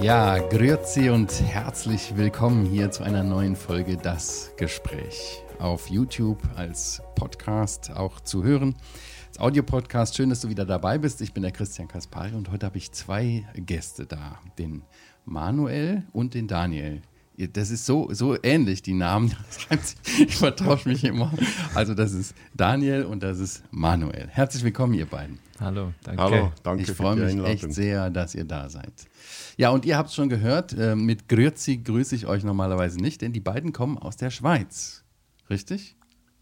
[0.00, 5.42] Ja, grüezi und herzlich willkommen hier zu einer neuen Folge Das Gespräch.
[5.58, 8.76] Auf YouTube als Podcast auch zu hören.
[9.26, 11.20] Als Audiopodcast, schön, dass du wieder dabei bist.
[11.20, 14.82] Ich bin der Christian Kaspari und heute habe ich zwei Gäste da, den
[15.24, 17.02] Manuel und den Daniel.
[17.46, 19.34] Das ist so, so ähnlich, die Namen.
[20.18, 21.32] Ich vertausche mich immer.
[21.74, 24.26] Also, das ist Daniel und das ist Manuel.
[24.28, 25.38] Herzlich willkommen, ihr beiden.
[25.60, 26.22] Hallo, danke.
[26.22, 26.82] Hallo, danke.
[26.82, 28.92] Ich freue mich echt sehr, dass ihr da seid.
[29.56, 33.22] Ja, und ihr habt es schon gehört, äh, mit Grüezi grüße ich euch normalerweise nicht,
[33.22, 35.04] denn die beiden kommen aus der Schweiz.
[35.48, 35.96] Richtig?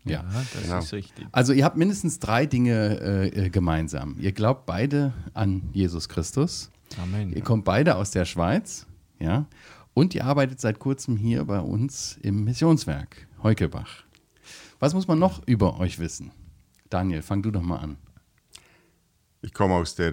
[0.04, 0.78] Ja, ja das genau.
[0.78, 1.26] ist richtig.
[1.32, 4.16] Also ihr habt mindestens drei Dinge äh, äh, gemeinsam.
[4.18, 6.70] Ihr glaubt beide an Jesus Christus.
[7.02, 7.32] Amen.
[7.32, 8.86] Ihr kommt beide aus der Schweiz,
[9.18, 9.46] ja.
[9.96, 14.04] Und ihr arbeitet seit kurzem hier bei uns im Missionswerk Heukebach.
[14.78, 16.32] Was muss man noch über euch wissen?
[16.90, 17.96] Daniel, fang du doch mal an.
[19.40, 20.12] Ich komme aus der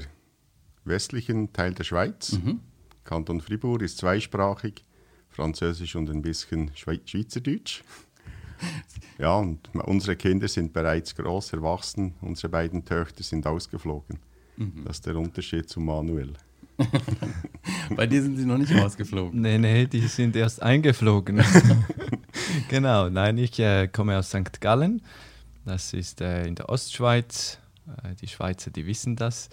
[0.86, 2.32] westlichen Teil der Schweiz.
[2.32, 2.62] Mhm.
[3.04, 4.86] Kanton Fribourg ist zweisprachig,
[5.28, 7.84] Französisch und ein bisschen Schweizerdeutsch.
[9.18, 14.20] ja, und unsere Kinder sind bereits groß erwachsen, unsere beiden Töchter sind ausgeflogen.
[14.56, 14.86] Mhm.
[14.86, 16.36] Das ist der Unterschied zu Manuel.
[17.96, 19.42] Bei dir sind sie noch nicht ausgeflogen.
[19.42, 21.44] Nee, nee, die sind erst eingeflogen.
[22.70, 24.60] genau, nein, ich äh, komme aus St.
[24.60, 25.02] Gallen.
[25.66, 27.60] Das ist äh, in der Ostschweiz.
[27.88, 29.50] Äh, die Schweizer, die wissen das.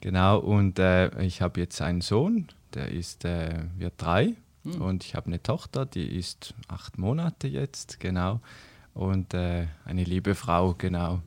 [0.00, 4.34] Genau, und äh, ich habe jetzt einen Sohn, der ist, äh, wird drei.
[4.64, 4.80] Hm.
[4.80, 8.40] Und ich habe eine Tochter, die ist acht Monate jetzt, genau.
[8.92, 11.20] Und äh, eine liebe Frau, genau.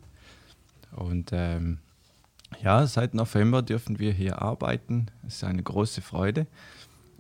[0.91, 1.79] Und ähm,
[2.61, 5.07] ja, seit November dürfen wir hier arbeiten.
[5.25, 6.47] Es ist eine große Freude.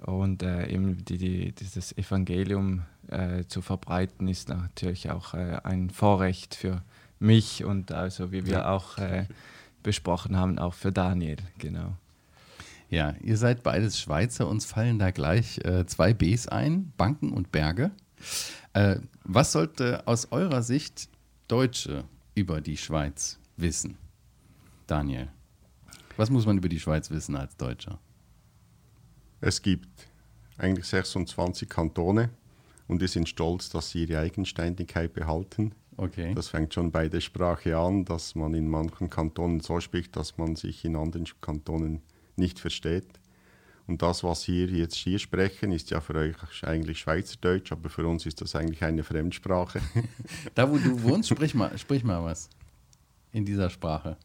[0.05, 5.89] Und äh, eben die, die, dieses Evangelium äh, zu verbreiten, ist natürlich auch äh, ein
[5.89, 6.83] Vorrecht für
[7.19, 8.69] mich und also wie wir ja.
[8.69, 9.25] auch äh,
[9.81, 11.97] besprochen haben, auch für Daniel, genau.
[12.89, 17.51] Ja, ihr seid beides Schweizer, uns fallen da gleich äh, zwei Bs ein, Banken und
[17.51, 17.91] Berge.
[18.73, 21.09] Äh, was sollte aus eurer Sicht
[21.47, 23.97] Deutsche über die Schweiz wissen?
[24.87, 25.27] Daniel,
[26.15, 27.99] was muss man über die Schweiz wissen als Deutscher?
[29.41, 30.07] Es gibt
[30.57, 32.29] eigentlich 26 Kantone
[32.87, 35.73] und die sind stolz, dass sie ihre Eigenständigkeit behalten.
[35.97, 36.33] Okay.
[36.33, 40.37] Das fängt schon bei der Sprache an, dass man in manchen Kantonen so spricht, dass
[40.37, 42.01] man sich in anderen Kantonen
[42.35, 43.19] nicht versteht.
[43.87, 48.05] Und das, was wir jetzt hier sprechen, ist ja für euch eigentlich Schweizerdeutsch, aber für
[48.05, 49.81] uns ist das eigentlich eine Fremdsprache.
[50.55, 52.49] da, wo du wohnst, sprich mal, sprich mal was
[53.31, 54.17] in dieser Sprache.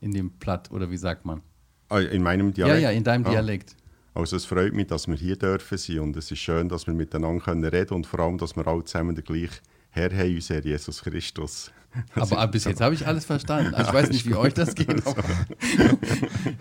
[0.00, 1.42] In dem Platt, oder wie sagt man?
[1.88, 2.82] Ah, in meinem Dialekt?
[2.82, 3.30] Ja, ja, in deinem ah.
[3.30, 3.76] Dialekt.
[4.14, 6.94] Also es freut mich, dass wir hier dürfen sein und es ist schön, dass wir
[6.94, 10.64] miteinander reden können und vor allem, dass wir alle zusammen den gleichen Herr, Herr, unser
[10.64, 11.70] Jesus Christus.
[12.14, 13.74] Das aber bis jetzt habe ich alles verstanden.
[13.74, 14.88] Also ich weiß nicht, wie euch das geht.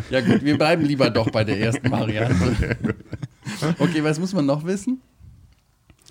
[0.10, 2.78] ja gut, wir bleiben lieber doch bei der ersten Variante.
[3.80, 5.02] Okay, was muss man noch wissen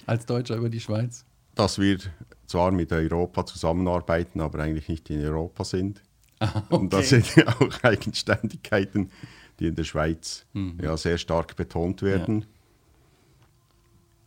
[0.06, 1.24] als Deutscher über die Schweiz?
[1.54, 1.98] Dass wir
[2.46, 6.02] zwar mit Europa zusammenarbeiten, aber eigentlich nicht in Europa sind.
[6.71, 6.77] Okay.
[6.77, 9.10] Und das sind ja auch Eigenständigkeiten,
[9.59, 10.78] die in der Schweiz mhm.
[10.82, 12.41] ja, sehr stark betont werden.
[12.41, 12.47] Ja.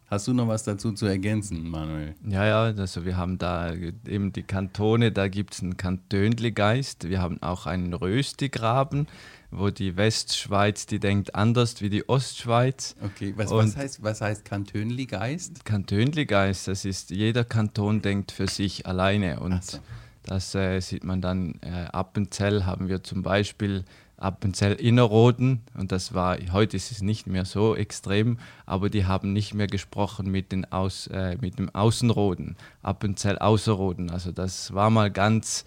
[0.10, 2.16] Hast du noch was dazu zu ergänzen, Manuel?
[2.26, 7.10] Ja, ja, also wir haben da eben die Kantone, da gibt es einen Kantönli-Geist.
[7.10, 9.08] Wir haben auch einen Röstigraben,
[9.52, 12.96] wo die Westschweiz, die denkt anders wie die Ostschweiz.
[13.04, 15.66] Okay, was, was heißt, was heißt Kantönli-Geist?
[15.66, 19.80] Kantönli-Geist, das ist, jeder Kanton denkt für sich alleine und so.
[20.28, 23.86] Das äh, sieht man dann, äh, Appenzell haben wir zum Beispiel
[24.18, 29.32] Appenzell Innerrhoden und das war, heute ist es nicht mehr so extrem, aber die haben
[29.32, 34.10] nicht mehr gesprochen mit, den Aus, äh, mit dem Außenroden, Appenzell Außerroden.
[34.10, 35.66] Also das war mal ganz,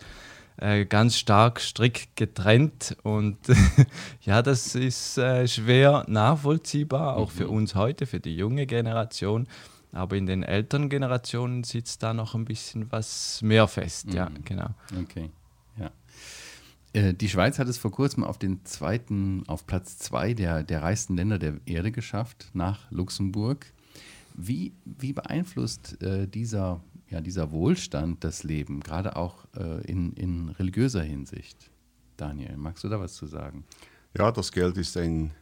[0.56, 3.38] äh, ganz stark strikt getrennt und
[4.22, 7.36] ja, das ist äh, schwer nachvollziehbar, auch mhm.
[7.36, 9.46] für uns heute, für die junge Generation.
[9.92, 14.12] Aber in den älteren Generationen sitzt da noch ein bisschen was mehr fest, mhm.
[14.12, 14.70] ja, genau.
[15.02, 15.30] Okay.
[16.92, 20.82] Äh, die Schweiz hat es vor kurzem auf den zweiten, auf Platz zwei der, der
[20.82, 23.66] reichsten Länder der Erde geschafft, nach Luxemburg.
[24.34, 30.48] Wie, wie beeinflusst äh, dieser, ja, dieser Wohlstand das Leben, gerade auch äh, in, in
[30.50, 31.70] religiöser Hinsicht?
[32.16, 33.64] Daniel, magst du da was zu sagen?
[34.16, 35.32] Ja, das Geld ist ein,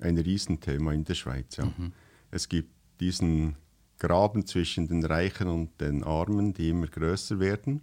[0.00, 1.56] ein Riesenthema in der Schweiz.
[1.56, 1.66] Ja.
[1.66, 1.92] Mhm.
[2.30, 2.70] Es gibt
[3.00, 3.56] diesen
[3.98, 7.80] Graben zwischen den Reichen und den Armen, die immer größer werden.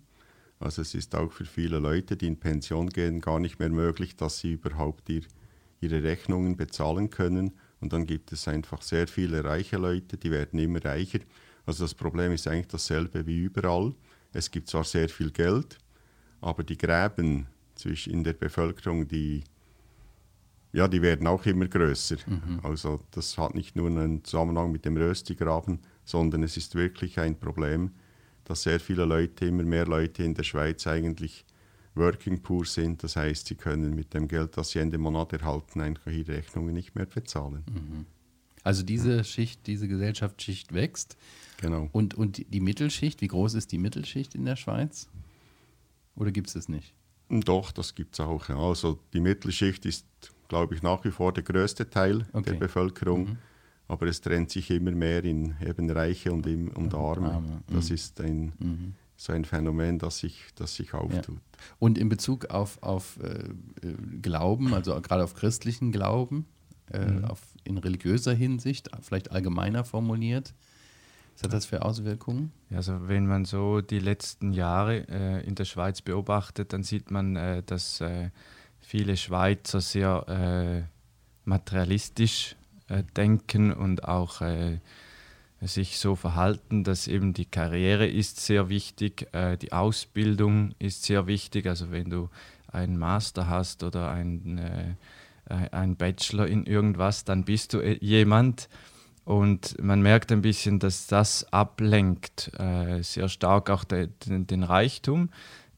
[0.60, 4.15] Also es ist auch für viele Leute, die in Pension gehen, gar nicht mehr möglich,
[4.15, 5.24] dass sie überhaupt ihr,
[5.81, 7.54] ihre Rechnungen bezahlen können.
[7.81, 11.19] Und dann gibt es einfach sehr viele reiche Leute, die werden immer reicher.
[11.65, 13.94] Also das Problem ist eigentlich dasselbe wie überall.
[14.31, 15.77] Es gibt zwar sehr viel Geld,
[16.42, 17.48] aber die Gräben
[18.06, 19.44] in der Bevölkerung, die,
[20.71, 22.18] Ja, die werden auch immer größer.
[22.25, 22.60] Mhm.
[22.63, 27.39] Also das hat nicht nur einen Zusammenhang mit dem Röstigraben, sondern es ist wirklich ein
[27.39, 27.91] Problem,
[28.45, 31.45] dass sehr viele Leute, immer mehr Leute in der Schweiz eigentlich
[31.95, 33.03] Working Poor sind.
[33.03, 36.73] Das heißt, sie können mit dem Geld, das sie Ende Monat erhalten, einfach ihre Rechnungen
[36.73, 37.63] nicht mehr bezahlen.
[37.71, 38.05] Mhm.
[38.63, 41.17] Also diese Schicht, diese Gesellschaftsschicht wächst.
[41.61, 41.89] Genau.
[41.91, 45.09] Und, und die Mittelschicht, wie groß ist die Mittelschicht in der Schweiz?
[46.15, 46.94] Oder gibt es es nicht?
[47.29, 48.50] Doch, das gibt es auch.
[48.50, 50.05] Also die Mittelschicht ist,
[50.47, 52.51] glaube ich, nach wie vor der größte Teil okay.
[52.51, 53.25] der Bevölkerung.
[53.25, 53.38] Mhm.
[53.93, 57.31] Aber es trennt sich immer mehr in eben Reiche und, im, und Arme.
[57.31, 57.63] Arme.
[57.67, 57.95] Das mhm.
[57.95, 58.93] ist ein, mhm.
[59.15, 61.35] so ein Phänomen, das sich, das sich auftut.
[61.35, 61.63] Ja.
[61.77, 63.53] Und in Bezug auf, auf äh,
[64.19, 66.47] Glauben, also gerade auf christlichen Glauben,
[66.91, 67.25] äh, mhm.
[67.25, 70.55] auf, in religiöser Hinsicht, vielleicht allgemeiner formuliert,
[71.35, 72.51] was hat das für Auswirkungen?
[72.71, 77.35] Also wenn man so die letzten Jahre äh, in der Schweiz beobachtet, dann sieht man,
[77.35, 78.29] äh, dass äh,
[78.79, 80.83] viele Schweizer sehr äh,
[81.45, 82.55] materialistisch
[82.89, 84.80] äh, denken und auch äh,
[85.62, 89.30] sich so verhalten, dass eben die Karriere ist sehr wichtig,
[89.62, 91.68] die Ausbildung ist sehr wichtig.
[91.68, 92.30] Also wenn du
[92.68, 94.97] einen Master hast oder ein,
[95.45, 98.68] ein Bachelor in irgendwas, dann bist du jemand,
[99.25, 104.63] und man merkt ein bisschen, dass das ablenkt äh, sehr stark auch de, den, den,
[104.63, 105.29] Reichtum.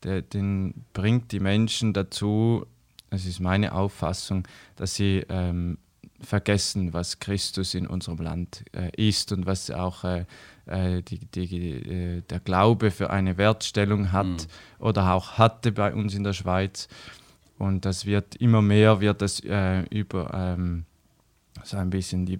[0.04, 2.66] Der, den bringt die Menschen dazu,
[3.12, 5.78] das ist meine Auffassung, dass sie ähm,
[6.22, 10.26] vergessen, was Christus in unserem Land äh, ist und was auch äh,
[10.66, 14.38] äh die, die, äh, der Glaube für eine Wertstellung hat mhm.
[14.80, 16.88] oder auch hatte bei uns in der Schweiz.
[17.58, 20.34] Und das wird immer mehr, wird das äh, über...
[20.34, 20.86] Ähm,
[21.64, 22.38] so ein bisschen die,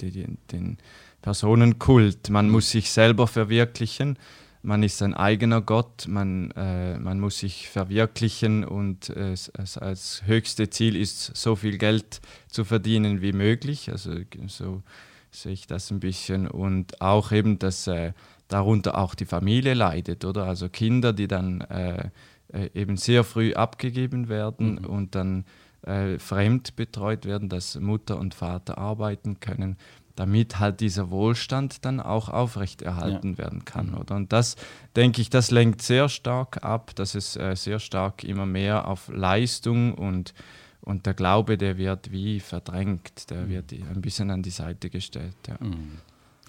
[0.00, 0.78] den
[1.20, 2.30] Personenkult.
[2.30, 4.18] Man muss sich selber verwirklichen,
[4.62, 9.34] man ist ein eigener Gott, man, äh, man muss sich verwirklichen und äh,
[9.80, 13.90] als höchste Ziel ist, so viel Geld zu verdienen wie möglich.
[13.90, 14.12] Also
[14.46, 14.82] so
[15.30, 16.46] sehe ich das ein bisschen.
[16.46, 18.12] Und auch eben, dass äh,
[18.48, 20.44] darunter auch die Familie leidet, oder?
[20.44, 22.10] Also Kinder, die dann äh,
[22.52, 24.86] äh, eben sehr früh abgegeben werden mhm.
[24.86, 25.44] und dann
[25.82, 29.76] äh, fremd betreut werden, dass Mutter und Vater arbeiten können,
[30.16, 33.38] damit halt dieser Wohlstand dann auch aufrechterhalten ja.
[33.38, 33.90] werden kann.
[33.90, 33.98] Mhm.
[33.98, 34.16] Oder?
[34.16, 34.56] Und das,
[34.96, 39.08] denke ich, das lenkt sehr stark ab, dass es äh, sehr stark immer mehr auf
[39.08, 40.34] Leistung und,
[40.80, 43.48] und der Glaube, der wird wie verdrängt, der mhm.
[43.48, 45.36] wird ein bisschen an die Seite gestellt.
[45.48, 45.56] Ja.
[45.60, 45.98] Mhm.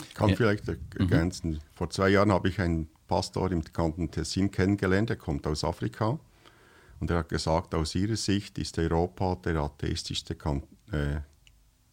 [0.08, 0.36] Ich kann ja.
[0.36, 1.52] vielleicht ergänzen.
[1.52, 1.60] Mhm.
[1.76, 6.20] Vor zwei Jahren habe ich einen Pastor im Kanton Tessin kennengelernt, der kommt aus Afrika.
[7.00, 11.20] Und er hat gesagt, aus ihrer Sicht ist Europa der atheistischste Kon äh,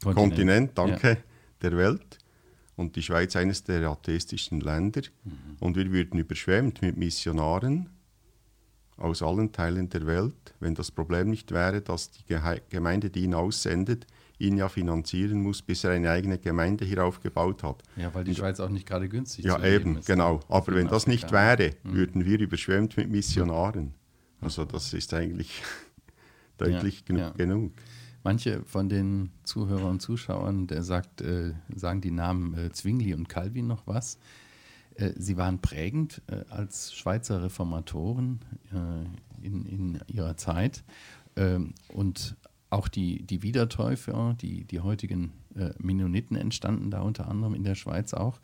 [0.02, 0.16] Kontinent.
[0.16, 1.16] Kontinent, danke, ja.
[1.62, 2.18] Der Welt
[2.76, 5.02] und die Schweiz eines der atheistischen Länder.
[5.24, 5.56] Mhm.
[5.60, 7.90] Und wir würden überschwemmt mit Missionaren
[8.96, 12.22] aus allen Teilen der Welt, wenn das Problem nicht wäre, dass die
[12.68, 14.06] Gemeinde, die ihn aussendet,
[14.38, 17.82] ihn ja finanzieren muss, bis er eine eigene Gemeinde hier aufgebaut hat.
[17.96, 19.50] Ja, weil die Schweiz auch nicht gerade günstig ist.
[19.50, 20.40] Ja, eben, ist, genau.
[20.48, 21.92] Aber wenn das nicht wäre, mhm.
[21.92, 23.94] würden wir überschwemmt mit Missionaren.
[24.40, 25.62] Also das ist eigentlich
[26.58, 27.34] deutlich ja, ja.
[28.22, 33.28] Manche von den Zuhörern und Zuschauern, der sagt, äh, sagen die Namen äh, Zwingli und
[33.28, 34.18] Calvin noch was.
[34.96, 38.40] Äh, sie waren prägend äh, als Schweizer Reformatoren
[38.72, 40.84] äh, in, in, ihrer Zeit.
[41.36, 42.36] Ähm, und
[42.68, 47.74] auch die, die Wiedertäufer, die, die heutigen äh, Mennoniten entstanden da unter anderem in der
[47.74, 48.38] Schweiz auch.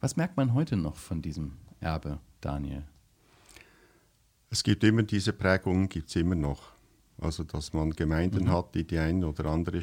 [0.00, 2.84] Was merkt man heute noch von diesem Erbe, Daniel?
[4.50, 6.72] Es gibt immer diese Prägungen, gibt es immer noch.
[7.20, 8.52] Also, dass man Gemeinden mhm.
[8.52, 9.80] hat, die die eine oder andere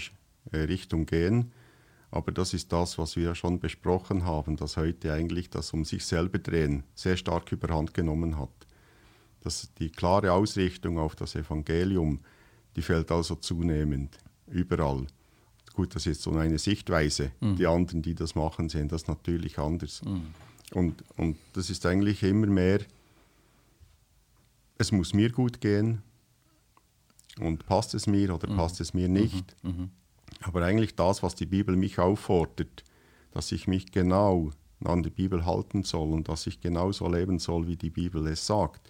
[0.52, 1.52] äh, Richtung gehen.
[2.10, 5.84] Aber das ist das, was wir ja schon besprochen haben, dass heute eigentlich das um
[5.86, 8.50] sich selber drehen sehr stark überhand genommen hat.
[9.42, 12.20] Dass die klare Ausrichtung auf das Evangelium,
[12.76, 14.18] die fällt also zunehmend
[14.48, 15.06] überall.
[15.74, 17.32] Gut, das ist so eine Sichtweise.
[17.42, 17.56] Mhm.
[17.58, 20.02] Die anderen, die das machen, sehen das natürlich anders.
[20.04, 20.28] Mhm.
[20.74, 22.80] Und, und das ist eigentlich immer mehr
[24.78, 26.02] es muss mir gut gehen
[27.40, 28.58] und passt es mir oder mhm.
[28.58, 29.56] passt es mir nicht.
[29.64, 29.70] Mhm.
[29.70, 29.90] Mhm.
[30.42, 32.84] Aber eigentlich das, was die Bibel mich auffordert,
[33.32, 34.52] dass ich mich genau
[34.84, 38.46] an die Bibel halten soll und dass ich genauso leben soll, wie die Bibel es
[38.46, 38.90] sagt,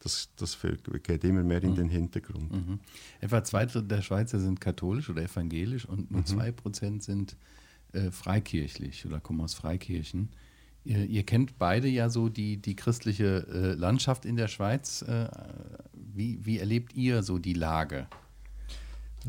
[0.00, 0.58] das, das
[1.02, 1.76] geht immer mehr in mhm.
[1.76, 2.52] den Hintergrund.
[2.52, 2.80] Mhm.
[3.20, 6.26] Etwa zwei Drittel der Schweizer sind katholisch oder evangelisch und nur mhm.
[6.26, 7.36] zwei Prozent sind
[7.92, 10.30] äh, freikirchlich oder kommen aus Freikirchen.
[10.84, 15.00] Ihr, ihr, kennt beide ja so die, die christliche äh, Landschaft in der Schweiz.
[15.00, 15.28] Äh,
[16.14, 18.06] wie, wie erlebt ihr so die Lage?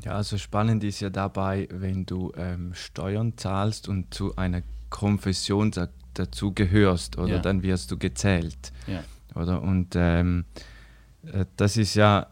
[0.04, 5.72] Ja, also spannend ist ja dabei, wenn du ähm, Steuern zahlst und zu einer Konfession
[5.72, 7.40] da, dazu gehörst, oder ja.
[7.40, 8.74] dann wirst du gezählt.
[8.88, 9.04] Ja.
[9.40, 9.62] Oder?
[9.62, 10.46] Und ähm,
[11.24, 12.28] äh, das ist ja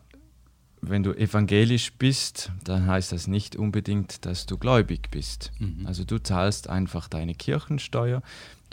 [0.85, 5.51] wenn du evangelisch bist, dann heißt das nicht unbedingt, dass du gläubig bist.
[5.59, 5.85] Mhm.
[5.87, 8.21] Also du zahlst einfach deine Kirchensteuer,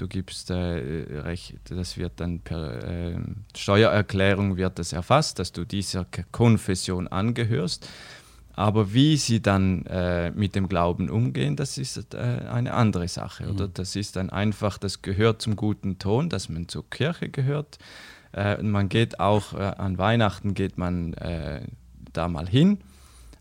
[0.00, 3.18] du gibst, äh, Recht, das wird dann per äh,
[3.56, 7.88] Steuererklärung wird das erfasst, dass du dieser Konfession angehörst.
[8.54, 13.48] Aber wie sie dann äh, mit dem Glauben umgehen, das ist äh, eine andere Sache.
[13.48, 13.68] Oder?
[13.68, 17.78] Das ist dann einfach, das gehört zum guten Ton, dass man zur Kirche gehört.
[18.32, 21.62] Äh, und man geht auch äh, an Weihnachten geht man äh,
[22.12, 22.78] da mal hin,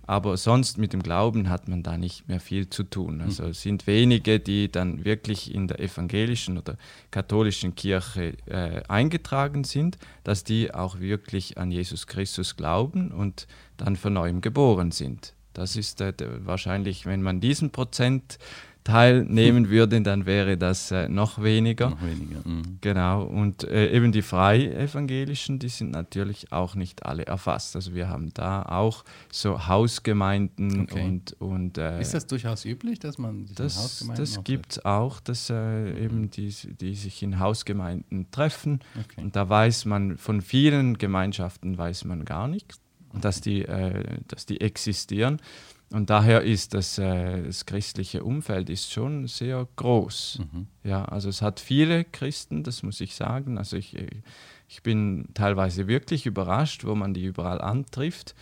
[0.09, 3.21] aber sonst mit dem Glauben hat man da nicht mehr viel zu tun.
[3.21, 6.77] Also es sind wenige, die dann wirklich in der evangelischen oder
[7.11, 13.45] katholischen Kirche äh, eingetragen sind, dass die auch wirklich an Jesus Christus glauben und
[13.77, 15.35] dann von neuem geboren sind.
[15.53, 16.13] Das ist äh,
[16.43, 18.39] wahrscheinlich, wenn man diesen Prozentteil
[18.87, 21.91] nehmen würde, dann wäre das äh, noch weniger.
[21.91, 22.41] Noch weniger.
[22.43, 22.79] Mhm.
[22.81, 27.75] Genau, und äh, eben die Freievangelischen, die sind natürlich auch nicht alle erfasst.
[27.75, 31.03] Also wir haben da auch so Hausgemeinden Okay.
[31.05, 34.71] und, und äh, Ist das durchaus üblich, dass man sich in das, Hausgemeinden das gibt
[34.71, 38.79] es auch, dass äh, eben die, die sich in Hausgemeinden treffen.
[38.99, 39.21] Okay.
[39.21, 42.79] Und da weiß man, von vielen Gemeinschaften weiß man gar nichts,
[43.21, 45.39] dass die, äh, dass die existieren.
[45.91, 50.39] Und daher ist das, äh, das christliche Umfeld ist schon sehr groß.
[50.39, 50.67] Mhm.
[50.83, 53.57] Ja, also es hat viele Christen, das muss ich sagen.
[53.57, 54.07] Also ich, äh,
[54.67, 58.35] ich bin teilweise wirklich überrascht, wo man die überall antrifft.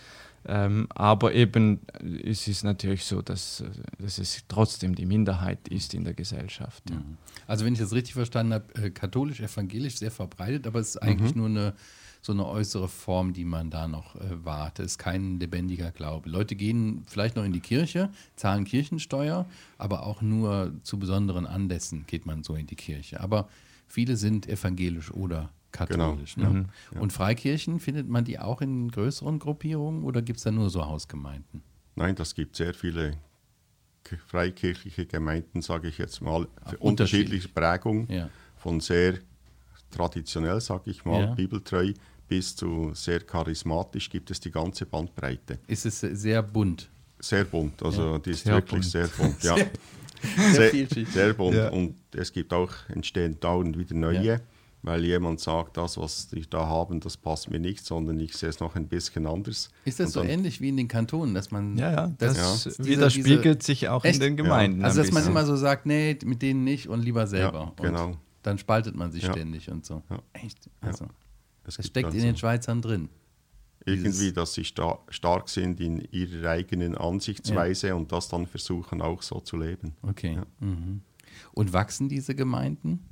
[0.46, 5.68] Ähm, aber eben äh, es ist natürlich so, dass, äh, dass es trotzdem die Minderheit
[5.68, 6.88] ist in der Gesellschaft.
[6.90, 6.96] Ja.
[6.96, 7.16] Mhm.
[7.46, 11.34] Also wenn ich das richtig verstanden habe, äh, katholisch-evangelisch sehr verbreitet, aber es ist eigentlich
[11.34, 11.74] nur eine
[12.20, 14.78] so eine äußere Form, die man da noch äh, wahrt.
[14.80, 16.28] Es ist kein lebendiger Glaube.
[16.28, 19.46] Leute gehen vielleicht noch in die Kirche, zahlen Kirchensteuer,
[19.78, 23.20] aber auch nur zu besonderen Anlässen geht man so in die Kirche.
[23.20, 23.48] Aber
[23.86, 26.34] viele sind evangelisch oder katholisch.
[26.34, 26.66] Genau, Ne?
[26.98, 30.84] Und Freikirchen, findet man die auch in größeren Gruppierungen oder gibt es da nur so
[30.84, 31.62] Hausgemeinden?
[31.94, 33.16] Nein, das gibt sehr viele
[34.26, 36.48] freikirchliche Gemeinden, sage ich jetzt mal,
[36.78, 38.30] unterschiedliche Prägung, Ja.
[38.56, 39.18] von sehr
[39.90, 41.34] traditionell, sage ich mal, Ja.
[41.34, 41.92] bibeltreu,
[42.28, 45.58] bis zu sehr charismatisch gibt es die ganze Bandbreite.
[45.66, 46.88] Ist es sehr bunt?
[47.20, 48.84] Sehr bunt, also die ist Sehr wirklich bunt.
[48.84, 49.42] sehr bunt.
[49.42, 49.56] Ja.
[50.52, 51.54] Sehr sehr, bunt.
[51.56, 51.68] Ja.
[51.70, 54.40] Und es gibt auch, entstehen dauernd wieder neue, Ja.
[54.82, 58.48] weil jemand sagt, das, was ich da haben, das passt mir nicht, sondern ich sehe
[58.48, 59.70] es noch ein bisschen anders.
[59.84, 63.62] Ist das so ähnlich wie in den Kantonen, dass man Ja, ja, das dieser- widerspiegelt
[63.62, 64.16] sich auch Echt?
[64.16, 64.84] in den Gemeinden.
[64.84, 65.30] Also dass man bisschen.
[65.30, 67.72] immer so sagt, nee, mit denen nicht und lieber selber.
[67.78, 68.06] Ja, genau.
[68.08, 69.32] Und dann spaltet man sich Ja.
[69.32, 70.02] ständig und so.
[70.10, 70.22] Ja.
[70.32, 70.70] Echt?
[70.80, 71.06] Also,
[71.64, 73.08] Es das steckt in also den Schweizern drin.
[73.84, 79.22] Irgendwie, dass sie sta stark sind in ihrer eigenen Ansichtsweise und das dann versuchen auch
[79.22, 79.94] so zu leben.
[80.02, 80.34] Okay.
[80.34, 80.46] Ja.
[80.60, 81.00] Mhm.
[81.52, 83.06] Und wachsen diese Gemeinden?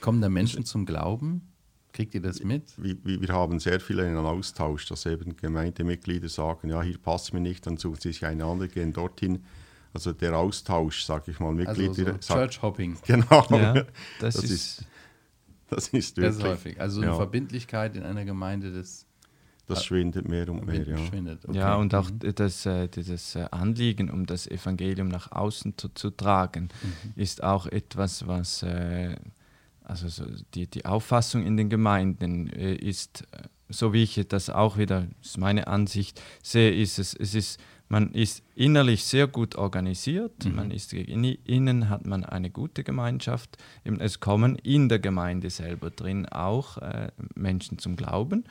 [0.00, 1.48] Kommen da Menschen zum Glauben?
[1.92, 2.72] Kriegt ihr das mit?
[2.82, 7.40] Wir, wir haben sehr viele einen Austausch, dass eben Gemeindemitglieder sagen, ja, hier passt mir
[7.40, 9.44] nicht, dann suchen sie sich eine andere, gehen dorthin.
[9.94, 12.12] Also der Austausch, sage ich mal, Also Mitglieder.
[12.22, 12.96] so Church Hopping.
[13.06, 14.84] Genau, Ja, das, das, ist, ist,
[15.68, 16.80] das ist Das wirklich, häufig.
[16.80, 19.06] Also eine ja, Verbindlichkeit in einer Gemeinde, das
[19.68, 20.86] das schwindet mehr und mehr.
[20.86, 20.96] Ja.
[20.98, 21.56] Okay.
[21.56, 22.34] Ja, und auch Mhm.
[22.34, 27.12] das, äh, das äh, Anliegen, um das Evangelium nach außen zu, zu tragen, Mhm.
[27.16, 29.14] ist auch etwas, was, äh,
[29.84, 33.24] also so die, die Auffassung in den Gemeinden ist,
[33.72, 37.60] so wie ich das auch wieder, das ist meine Ansicht, sehe, ist es, es ist,
[37.88, 40.54] man ist innerlich sehr gut organisiert, Mhm.
[40.54, 45.90] man ist in, innen hat man eine gute Gemeinschaft, es kommen in der Gemeinde selber
[45.90, 48.44] drin auch äh, Menschen zum Glauben.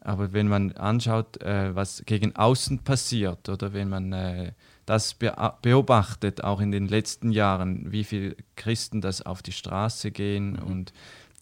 [0.00, 4.52] Aber wenn man anschaut, äh, was gegen außen passiert oder wenn man äh,
[4.84, 5.32] das be
[5.62, 10.92] beobachtet, auch in den letzten Jahren, wie viele Christen das auf die Straße gehen und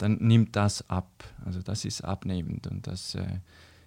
[0.03, 1.25] dann nimmt das ab.
[1.45, 3.25] Also das ist abnehmend und das äh,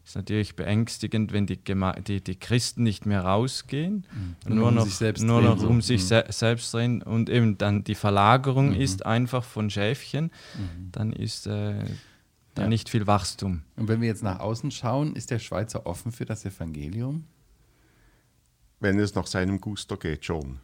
[0.06, 4.06] ist natürlich beängstigend, wenn die, Geme die, die Christen nicht mehr rausgehen,
[4.46, 4.88] Und nur um noch,
[5.20, 6.06] nur noch um sich Mhm.
[6.08, 8.76] se selbst drehen und eben dann die Verlagerung Mhm.
[8.82, 10.26] ist einfach von Schäfchen,
[10.58, 10.92] Mhm.
[10.92, 11.84] dann ist äh,
[12.54, 12.68] da Ja.
[12.70, 13.64] nicht viel Wachstum.
[13.76, 17.26] Und wenn wir jetzt nach außen schauen, ist der Schweizer offen für das Evangelium?
[18.80, 20.60] Wenn es nach seinem Gusto geht, schon.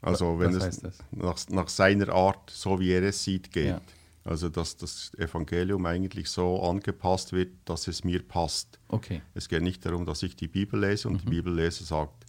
[0.00, 0.98] Also Was wenn es?
[1.10, 3.66] Nach, nach seiner Art, so wie er es sieht, geht.
[3.66, 3.80] Ja.
[4.28, 8.78] Also dass das Evangelium eigentlich so angepasst wird, dass es mir passt.
[8.88, 9.22] Okay.
[9.32, 11.18] Es geht nicht darum, dass ich die Bibel lese und Mhm.
[11.20, 12.26] die Bibellese sagt,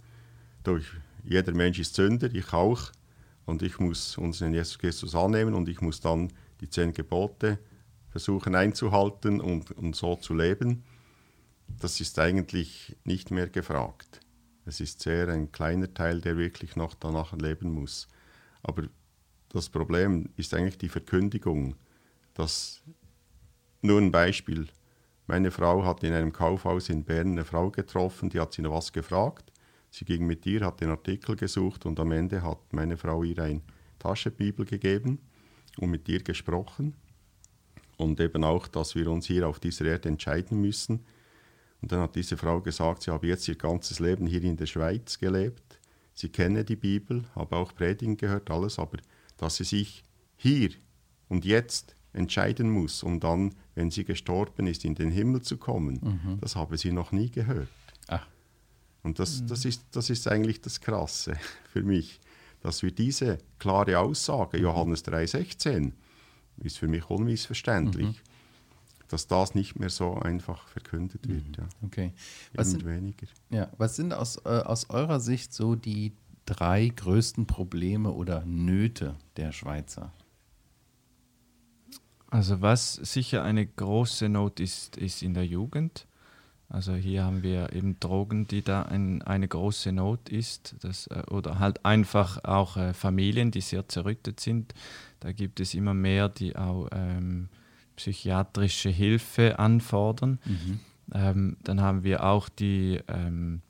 [0.64, 0.86] durch
[1.24, 2.90] jeder Mensch ist Sünder, ich auch,
[3.44, 7.58] und ich muss unseren Jesus Christus annehmen und ich muss dann die zehn Gebote
[8.08, 10.84] versuchen einzuhalten und, und so zu leben.
[11.80, 14.20] Das ist eigentlich nicht mehr gefragt.
[14.64, 18.08] Es ist sehr ein kleiner Teil, der wirklich noch danach leben muss.
[18.62, 18.84] Aber
[19.50, 21.74] das Problem ist eigentlich die Verkündigung,
[22.40, 22.82] dass
[23.82, 24.66] nur ein Beispiel,
[25.26, 28.72] Meine Frau hat in einem Kaufhaus in Bern eine Frau getroffen, die hat sie noch
[28.72, 29.52] was gefragt.
[29.88, 33.38] Sie ging mit ihr, hat den Artikel gesucht und am Ende hat meine Frau ihr
[33.38, 33.62] ein
[34.00, 35.20] Taschenbibel gegeben
[35.78, 36.94] und mit ihr gesprochen.
[37.96, 41.04] Und eben auch, dass wir uns hier auf dieser Erde entscheiden müssen.
[41.80, 44.66] Und dann hat diese Frau gesagt, sie habe jetzt ihr ganzes Leben hier in der
[44.66, 45.78] Schweiz gelebt.
[46.14, 48.98] Sie kenne die Bibel, habe auch Predigen gehört, alles, aber
[49.36, 50.02] dass sie sich
[50.36, 50.70] hier
[51.28, 56.00] und jetzt entscheiden muss, um dann, wenn sie gestorben ist, in den Himmel zu kommen,
[56.02, 56.40] mhm.
[56.40, 57.68] das habe sie noch nie gehört.
[58.08, 58.26] Ach.
[59.02, 59.46] Und das, mhm.
[59.48, 61.36] das, ist, das ist eigentlich das Krasse
[61.72, 62.20] für mich,
[62.60, 64.64] dass wir diese klare Aussage, mhm.
[64.64, 65.92] Johannes 3,16,
[66.58, 69.08] ist für mich unmissverständlich, mhm.
[69.08, 71.46] dass das nicht mehr so einfach verkündet wird.
[71.46, 71.54] Mhm.
[71.56, 71.68] Ja.
[71.82, 72.12] Okay.
[72.54, 73.26] Was sind, weniger.
[73.50, 76.12] Ja, was sind aus, äh, aus eurer Sicht so die
[76.44, 80.12] drei größten Probleme oder Nöte der Schweizer?
[82.30, 86.06] Also was sicher eine große Not ist, ist in der Jugend.
[86.68, 91.22] Also hier haben wir eben Drogen, die da ein, eine große Not ist, das, äh,
[91.28, 94.72] oder halt einfach auch äh, Familien, die sehr zerrüttet sind.
[95.18, 97.48] Da gibt es immer mehr, die auch ähm,
[97.96, 100.38] psychiatrische Hilfe anfordern.
[100.44, 100.80] Mhm.
[101.12, 103.62] Ähm, dann haben wir auch die ähm,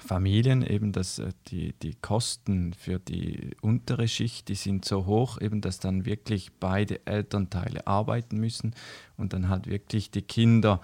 [0.00, 5.40] Familien eben, dass äh, die, die Kosten für die untere Schicht, die sind so hoch,
[5.40, 8.74] eben, dass dann wirklich beide Elternteile arbeiten müssen
[9.16, 10.80] und dann halt wirklich die Kinder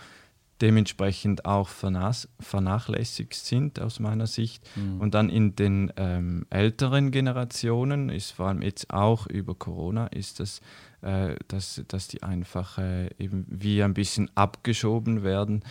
[0.61, 4.65] dementsprechend auch vernachlässigt sind aus meiner Sicht.
[4.77, 5.01] Mhm.
[5.01, 10.41] Und dann in den ähm, älteren Generationen ist vor allem jetzt auch über Corona ist
[10.41, 10.61] das,
[11.03, 15.65] äh, dass, dass die einfach äh, eben wie ein bisschen abgeschoben werden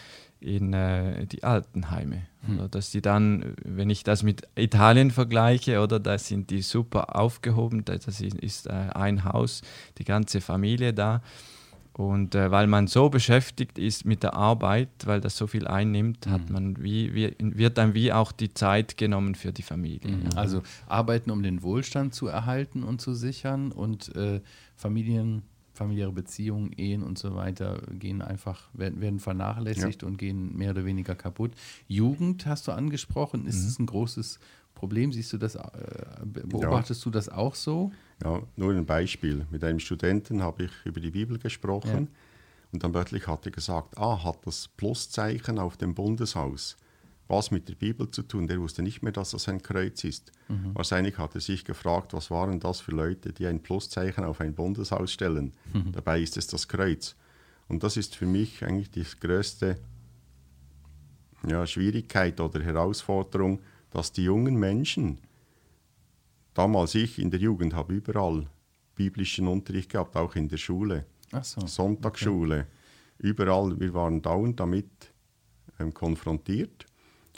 [0.44, 2.24] in äh, die Altenheime.
[2.46, 2.60] Hm.
[2.60, 7.16] Oder dass die dann, wenn ich das mit Italien vergleiche, oder da sind die super
[7.16, 9.62] aufgehoben, das ist, äh, ein Haus,
[9.98, 11.22] die ganze Familie da.
[11.94, 16.26] Und äh, weil man so beschäftigt ist mit der Arbeit, weil das so viel einnimmt,
[16.26, 16.54] hat hm.
[16.54, 20.12] man wie, wie, wird dann wie auch die Zeit genommen für die Familie.
[20.12, 20.30] Mhm.
[20.36, 24.42] Also arbeiten, um den Wohlstand zu erhalten und zu sichern und äh,
[24.76, 30.08] Familien familiäre Beziehungen, Ehen und so weiter gehen einfach, werden, werden vernachlässigt ja.
[30.08, 31.52] und gehen mehr oder weniger kaputt.
[31.88, 33.84] Jugend hast du angesprochen, ist es mhm.
[33.84, 34.40] ein großes
[34.76, 35.12] Problem?
[35.12, 35.62] Siehst du das, äh,
[36.24, 37.04] beobachtest ja.
[37.06, 37.92] du das auch so?
[38.24, 39.46] Ja, nur ein Beispiel.
[39.52, 42.72] Mit einem Studenten habe ich über die Bibel gesprochen ja.
[42.72, 46.78] und dann plötzlich hat er gesagt, ah, hat das Pluszeichen auf dem Bundeshaus
[47.28, 48.48] was mit der Bibel zu tun.
[48.48, 50.32] Der wusste nicht mehr, dass das ein Kreuz ist.
[50.50, 50.76] Mhm.
[50.76, 54.54] Wahrscheinlich hat er sich gefragt, was waren das für Leute, die ein Pluszeichen auf ein
[54.54, 55.54] Bundeshaus stellen.
[55.74, 55.92] Mhm.
[55.94, 57.16] Dabei ist es das Kreuz.
[57.68, 59.78] Und das ist für mich eigentlich die größte
[61.48, 65.20] ja, Schwierigkeit oder Herausforderung, dass die jungen Menschen,
[66.54, 68.48] damals ich in der Jugend habe überall
[68.96, 71.06] biblischen Unterricht gehabt, auch in der Schule,
[71.42, 71.66] so.
[71.66, 72.68] Sonntagsschule, okay.
[73.18, 75.12] überall, wir waren dauernd damit
[75.80, 76.86] ähm, konfrontiert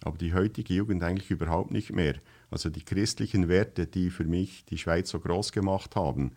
[0.03, 2.15] aber die heutige Jugend eigentlich überhaupt nicht mehr.
[2.51, 6.31] Also die christlichen Werte, die für mich die Schweiz so groß gemacht haben,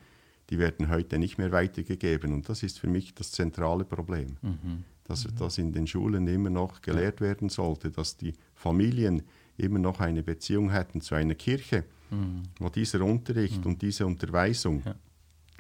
[0.50, 2.32] die werden heute nicht mehr weitergegeben.
[2.32, 4.36] Und das ist für mich das zentrale Problem.
[4.42, 4.84] Mhm.
[5.04, 5.36] Dass mhm.
[5.36, 9.22] das in den Schulen immer noch gelehrt werden sollte, dass die Familien
[9.56, 12.44] immer noch eine Beziehung hätten zu einer Kirche, mhm.
[12.58, 13.72] wo dieser Unterricht mhm.
[13.72, 14.94] und diese Unterweisung ja.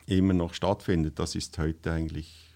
[0.06, 1.18] immer noch stattfindet.
[1.18, 2.47] Das ist heute eigentlich.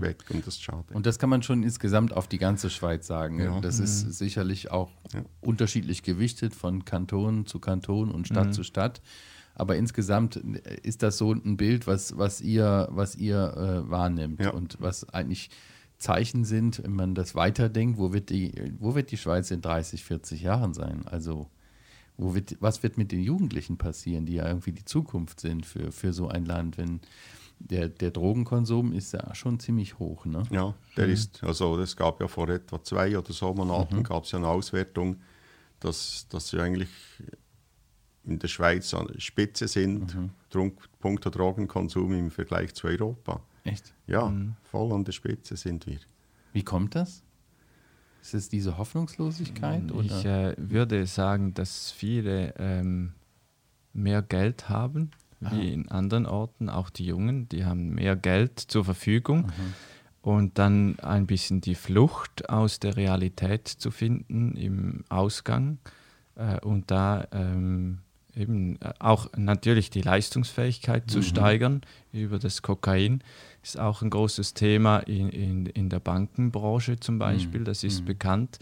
[0.00, 0.94] Weg und das ist schade.
[0.94, 3.40] Und das kann man schon insgesamt auf die ganze Schweiz sagen.
[3.40, 3.60] Ja.
[3.60, 3.84] Das mhm.
[3.84, 5.24] ist sicherlich auch ja.
[5.40, 8.52] unterschiedlich gewichtet von Kanton zu Kanton und Stadt mhm.
[8.52, 9.02] zu Stadt.
[9.54, 14.50] Aber insgesamt ist das so ein Bild, was, was ihr, was ihr äh, wahrnimmt ja.
[14.50, 15.50] und was eigentlich
[15.98, 20.02] Zeichen sind, wenn man das weiterdenkt, wo wird die, wo wird die Schweiz in 30,
[20.04, 21.06] 40 Jahren sein?
[21.06, 21.48] Also
[22.16, 25.92] wo wird, was wird mit den Jugendlichen passieren, die ja irgendwie die Zukunft sind für,
[25.92, 27.00] für so ein Land, wenn
[27.70, 30.24] der, der Drogenkonsum ist ja schon ziemlich hoch.
[30.24, 30.42] Ne?
[30.50, 31.12] Ja, der mhm.
[31.12, 34.02] ist, also es gab ja vor etwa zwei oder so Monaten mhm.
[34.02, 35.20] gab es ja eine Auswertung,
[35.80, 36.90] dass, dass wir eigentlich
[38.24, 40.30] in der Schweiz an Spitze sind, mhm.
[40.50, 43.42] Trunk, punkto Drogenkonsum im Vergleich zu Europa.
[43.64, 43.92] Echt?
[44.06, 44.56] Ja, mhm.
[44.62, 45.98] voll an der Spitze sind wir.
[46.52, 47.22] Wie kommt das?
[48.20, 49.82] Ist es diese Hoffnungslosigkeit?
[49.86, 50.52] Ich oder?
[50.52, 53.14] Äh, würde sagen, dass viele ähm,
[53.92, 55.10] mehr Geld haben
[55.50, 59.46] wie in anderen Orten, auch die Jungen, die haben mehr Geld zur Verfügung.
[59.46, 59.74] Mhm.
[60.22, 65.78] Und dann ein bisschen die Flucht aus der Realität zu finden im Ausgang
[66.36, 67.98] äh, und da ähm,
[68.36, 71.08] eben äh, auch natürlich die Leistungsfähigkeit mhm.
[71.08, 71.80] zu steigern
[72.12, 73.24] über das Kokain
[73.62, 77.64] ist auch ein großes Thema in, in, in der Bankenbranche zum Beispiel, mhm.
[77.64, 78.06] das ist mhm.
[78.06, 78.58] bekannt.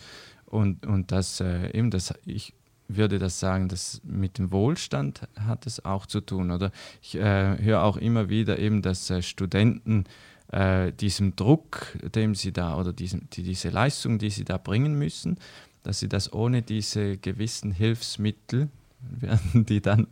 [0.47, 2.55] Und, und das äh, eben das, ich
[2.97, 6.51] würde das sagen, dass mit dem Wohlstand hat es auch zu tun.
[6.51, 6.71] Oder
[7.03, 10.05] ich äh, höre auch immer wieder eben, dass äh, Studenten
[10.53, 14.99] äh, diesem Druck, dem sie da oder diesem, die, diese Leistung, die sie da bringen
[14.99, 15.39] müssen,
[15.83, 18.69] dass sie das ohne diese gewissen Hilfsmittel
[19.21, 20.09] werden die dann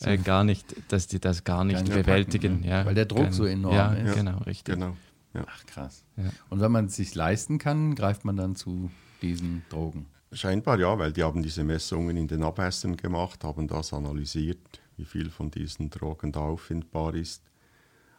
[0.00, 2.54] äh, gar nicht, dass die das gar nicht gar bewältigen.
[2.54, 2.76] Packen, ne?
[2.76, 2.86] ja.
[2.86, 4.16] Weil der Druck so enorm ja, ist.
[4.16, 4.74] Genau, richtig.
[4.74, 4.96] Genau.
[5.34, 5.44] Ja.
[5.48, 6.04] Ach krass.
[6.16, 6.30] Ja.
[6.48, 8.90] Und wenn man es sich leisten kann, greift man dann zu
[9.22, 10.06] diesen Drogen?
[10.34, 15.04] Scheinbar ja, weil die haben diese Messungen in den Abwässern gemacht, haben das analysiert, wie
[15.04, 17.42] viel von diesen Drogen da auffindbar ist.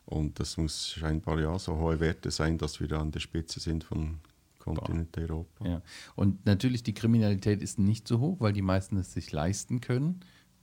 [0.06, 3.60] Und das muss scheinbar ja so hohe Werte sein, dass wir da an der Spitze
[3.60, 4.20] sind von
[4.60, 5.68] Kontinent Europa.
[5.68, 5.82] Ja.
[6.16, 10.22] Und natürlich die Kriminalität ist nicht so hoch, weil die meisten es sich leisten können,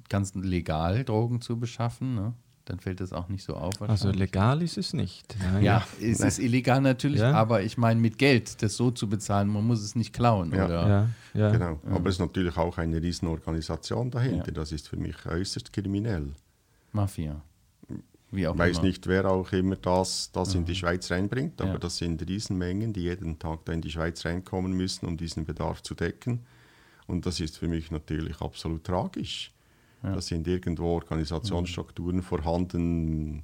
[0.08, 2.14] ganz legal Drogen zu beschaffen.
[2.14, 2.34] Ne?
[2.64, 3.82] Dann fällt das auch nicht so auf.
[3.82, 5.34] Also legal ist es nicht.
[5.40, 5.64] Nein.
[5.64, 6.28] Ja, es Nein.
[6.28, 7.32] ist illegal natürlich, ja.
[7.32, 10.52] aber ich meine mit Geld das so zu bezahlen, man muss es nicht klauen.
[10.52, 10.88] Ja, oder?
[10.88, 11.50] ja, ja.
[11.50, 11.80] genau.
[11.90, 14.52] Aber es ist natürlich auch eine Riesenorganisation dahinter.
[14.52, 16.28] Das ist für mich äußerst kriminell.
[16.92, 17.42] Mafia.
[18.30, 18.86] Wie auch weiß immer.
[18.86, 23.02] nicht, wer auch immer das, das in die Schweiz reinbringt, aber das sind Riesenmengen, die
[23.02, 26.40] jeden Tag da in die Schweiz reinkommen müssen, um diesen Bedarf zu decken.
[27.06, 29.52] Und das ist für mich natürlich absolut tragisch.
[30.02, 30.14] Ja.
[30.14, 32.22] Da sind irgendwo Organisationsstrukturen mhm.
[32.22, 33.42] vorhanden,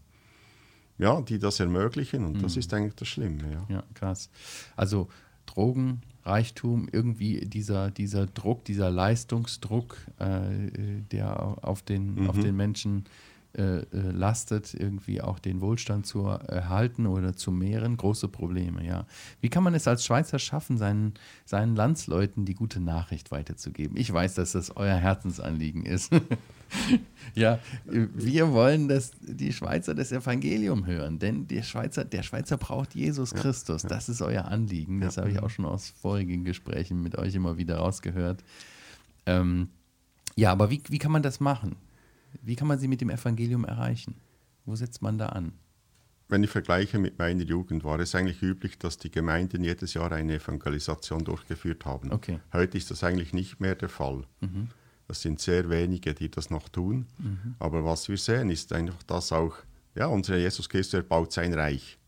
[0.99, 2.43] ja, die das ermöglichen und mhm.
[2.43, 3.39] das ist eigentlich das Schlimme.
[3.51, 4.31] Ja, ja krass.
[4.77, 5.09] Also
[5.47, 12.31] Drogen, Reichtum, irgendwie dieser, dieser Druck, dieser Leistungsdruck, äh, der auf den, mhm.
[12.31, 17.97] auf den Menschen äh, äh, lastet, irgendwie auch den Wohlstand zu erhalten oder zu mehren,
[17.97, 19.07] große Probleme, ja.
[19.41, 23.97] Wie kann man es als Schweizer schaffen, seinen, seinen Landsleuten die gute Nachricht weiterzugeben?
[23.97, 26.13] Ich weiß, dass das euer Herzensanliegen ist.
[27.35, 32.95] ja, wir wollen, dass die Schweizer das Evangelium hören, denn der Schweizer, der Schweizer braucht
[32.95, 33.83] Jesus ja, Christus.
[33.85, 33.89] Ja.
[33.89, 35.01] Das ist euer Anliegen.
[35.01, 35.23] Das ja.
[35.23, 38.45] habe ich auch schon aus vorigen Gesprächen mit euch immer wieder rausgehört.
[39.25, 39.69] Ähm,
[40.37, 41.77] ja, aber wie, wie kann man das machen?
[42.43, 44.17] Wie kann man sie mit dem Evangelium erreichen?
[44.65, 45.53] Wo setzt man da an?
[46.29, 50.13] Wenn ich vergleiche mit meiner Jugend, war es eigentlich üblich, dass die Gemeinden jedes Jahr
[50.13, 52.13] eine Evangelisation durchgeführt haben.
[52.13, 52.41] Okay.
[52.53, 54.25] Heute ist das eigentlich nicht mehr der Fall.
[54.41, 54.69] Mhm.
[55.07, 57.07] Das sind sehr wenige, die das noch tun.
[57.17, 57.55] Mhm.
[57.59, 59.57] Aber was wir sehen, ist einfach, dass auch
[59.95, 61.99] ja, unser Jesus Christus baut sein Reich.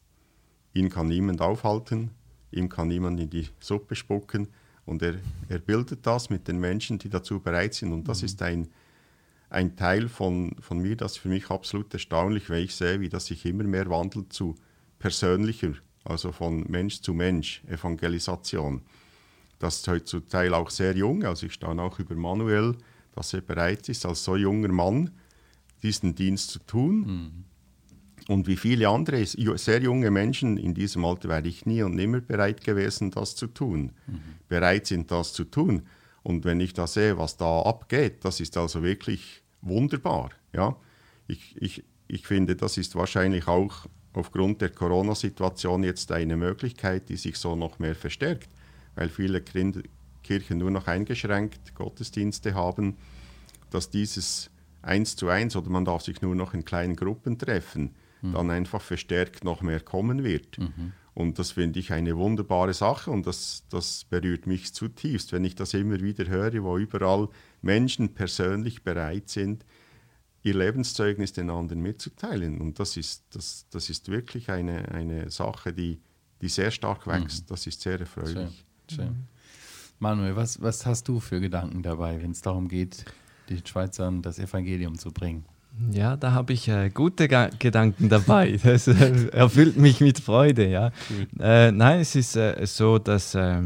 [0.74, 2.10] Ihn kann niemand aufhalten,
[2.52, 4.48] ihm kann niemand in die Suppe spucken.
[4.84, 5.14] Und er,
[5.48, 7.92] er bildet das mit den Menschen, die dazu bereit sind.
[7.92, 8.26] Und das mhm.
[8.26, 8.68] ist ein
[9.50, 13.26] ein Teil von, von mir, das für mich absolut erstaunlich, wenn ich sehe, wie das
[13.26, 14.54] sich immer mehr wandelt zu
[14.98, 15.72] persönlicher,
[16.04, 18.82] also von Mensch zu Mensch, Evangelisation.
[19.58, 22.76] Das ist heutzutage auch sehr jung, also ich staune auch über Manuel,
[23.14, 25.10] dass er bereit ist, als so junger Mann
[25.82, 27.00] diesen Dienst zu tun.
[27.00, 27.44] Mhm.
[28.28, 32.20] Und wie viele andere sehr junge Menschen in diesem Alter wäre ich nie und nimmer
[32.20, 33.92] bereit gewesen, das zu tun.
[34.06, 34.20] Mhm.
[34.48, 35.82] Bereit sind, das zu tun.
[36.22, 40.30] Und wenn ich da sehe, was da abgeht, das ist also wirklich wunderbar.
[40.52, 40.76] Ja?
[41.26, 47.16] Ich, ich, ich finde, das ist wahrscheinlich auch aufgrund der Corona-Situation jetzt eine Möglichkeit, die
[47.16, 48.48] sich so noch mehr verstärkt,
[48.96, 52.96] weil viele Kirchen nur noch eingeschränkt Gottesdienste haben,
[53.70, 54.50] dass dieses
[54.82, 58.32] eins zu eins oder man darf sich nur noch in kleinen Gruppen treffen, mhm.
[58.32, 60.58] dann einfach verstärkt noch mehr kommen wird.
[60.58, 60.92] Mhm.
[61.14, 65.54] Und das finde ich eine wunderbare Sache und das, das berührt mich zutiefst, wenn ich
[65.54, 67.28] das immer wieder höre, wo überall
[67.62, 69.64] Menschen persönlich bereit sind,
[70.42, 72.60] ihr Lebenszeugnis den anderen mitzuteilen.
[72.60, 75.98] Und das ist, das, das ist wirklich eine, eine Sache, die,
[76.40, 77.44] die sehr stark wächst.
[77.44, 77.46] Mhm.
[77.48, 78.64] Das ist sehr erfreulich.
[78.88, 78.96] Schön.
[78.96, 79.16] Schön.
[79.98, 83.04] Manuel, was, was hast du für Gedanken dabei, wenn es darum geht,
[83.50, 85.44] den Schweizern das Evangelium zu bringen?
[85.92, 88.58] Ja, da habe ich äh, gute Ga Gedanken dabei.
[88.62, 90.68] Das äh, erfüllt mich mit Freude.
[90.68, 90.92] Ja.
[91.38, 93.62] Äh, nein, es ist äh, so, dass äh,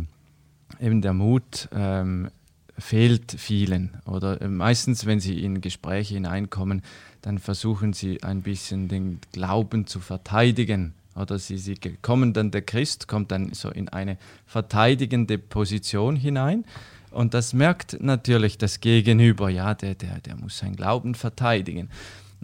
[0.81, 2.31] eben der Mut ähm,
[2.79, 3.91] fehlt vielen.
[4.07, 6.83] Oder äh, meistens, wenn sie in Gespräche hineinkommen,
[7.23, 10.95] dann versuchen sie ein bisschen den Glauben zu verteidigen.
[11.17, 16.65] Oder sie, sie kommen dann, der Christ kommt dann so in eine verteidigende Position hinein
[17.15, 21.89] und das merkt natürlich das Gegenüber, ja, der, der, der muss seinen Glauben verteidigen.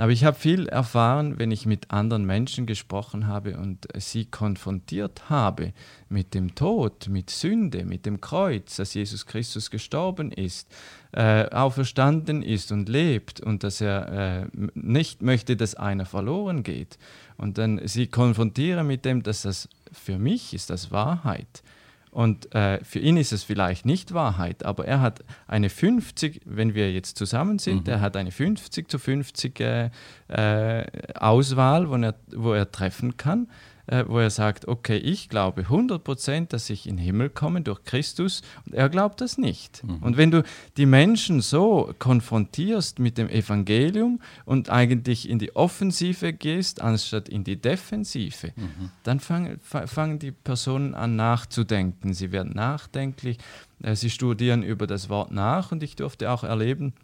[0.01, 5.29] Aber ich habe viel erfahren, wenn ich mit anderen Menschen gesprochen habe und sie konfrontiert
[5.29, 5.75] habe
[6.09, 10.69] mit dem Tod, mit Sünde, mit dem Kreuz, dass Jesus Christus gestorben ist,
[11.13, 16.99] äh, auferstanden ist und lebt und dass er äh, nicht möchte, dass einer verloren geht.
[17.37, 21.63] Und dann sie konfrontieren mit dem, dass das für mich ist das Wahrheit.
[22.11, 26.75] Und äh, für ihn ist es vielleicht nicht Wahrheit, aber er hat eine 50, wenn
[26.75, 27.93] wir jetzt zusammen sind, mhm.
[27.93, 29.91] er hat eine 50 zu 50 äh,
[30.29, 33.49] äh, Auswahl, wo er, wo er treffen kann.
[33.91, 37.83] Äh, wo er sagt, okay, ich glaube 100%, dass ich in den Himmel komme durch
[37.85, 39.83] Christus und er glaubt das nicht.
[39.83, 39.97] Mhm.
[39.97, 40.45] Und wenn du
[40.77, 47.43] die Menschen so konfrontierst mit dem Evangelium und eigentlich in die Offensive gehst, anstatt in
[47.43, 48.91] die Defensive, mhm.
[49.03, 52.15] dann fangen, fangen die Personen an nachzudenken.
[52.15, 53.39] Sie werden nachdenklich,
[53.83, 56.95] äh, sie studieren über das Wort nach und ich durfte auch erleben,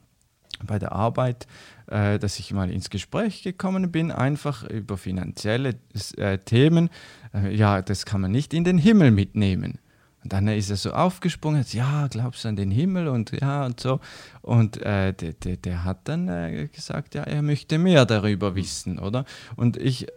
[0.64, 1.46] bei der Arbeit,
[1.88, 5.74] äh, dass ich mal ins Gespräch gekommen bin, einfach über finanzielle
[6.16, 6.90] äh, Themen.
[7.34, 9.78] Äh, ja, das kann man nicht in den Himmel mitnehmen.
[10.22, 13.64] Und dann ist er so aufgesprungen, hat, ja, glaubst du an den Himmel und ja
[13.64, 14.00] und so.
[14.42, 18.98] Und äh, der, der, der, hat dann äh, gesagt, ja, er möchte mehr darüber wissen,
[18.98, 19.24] oder?
[19.54, 20.08] Und ich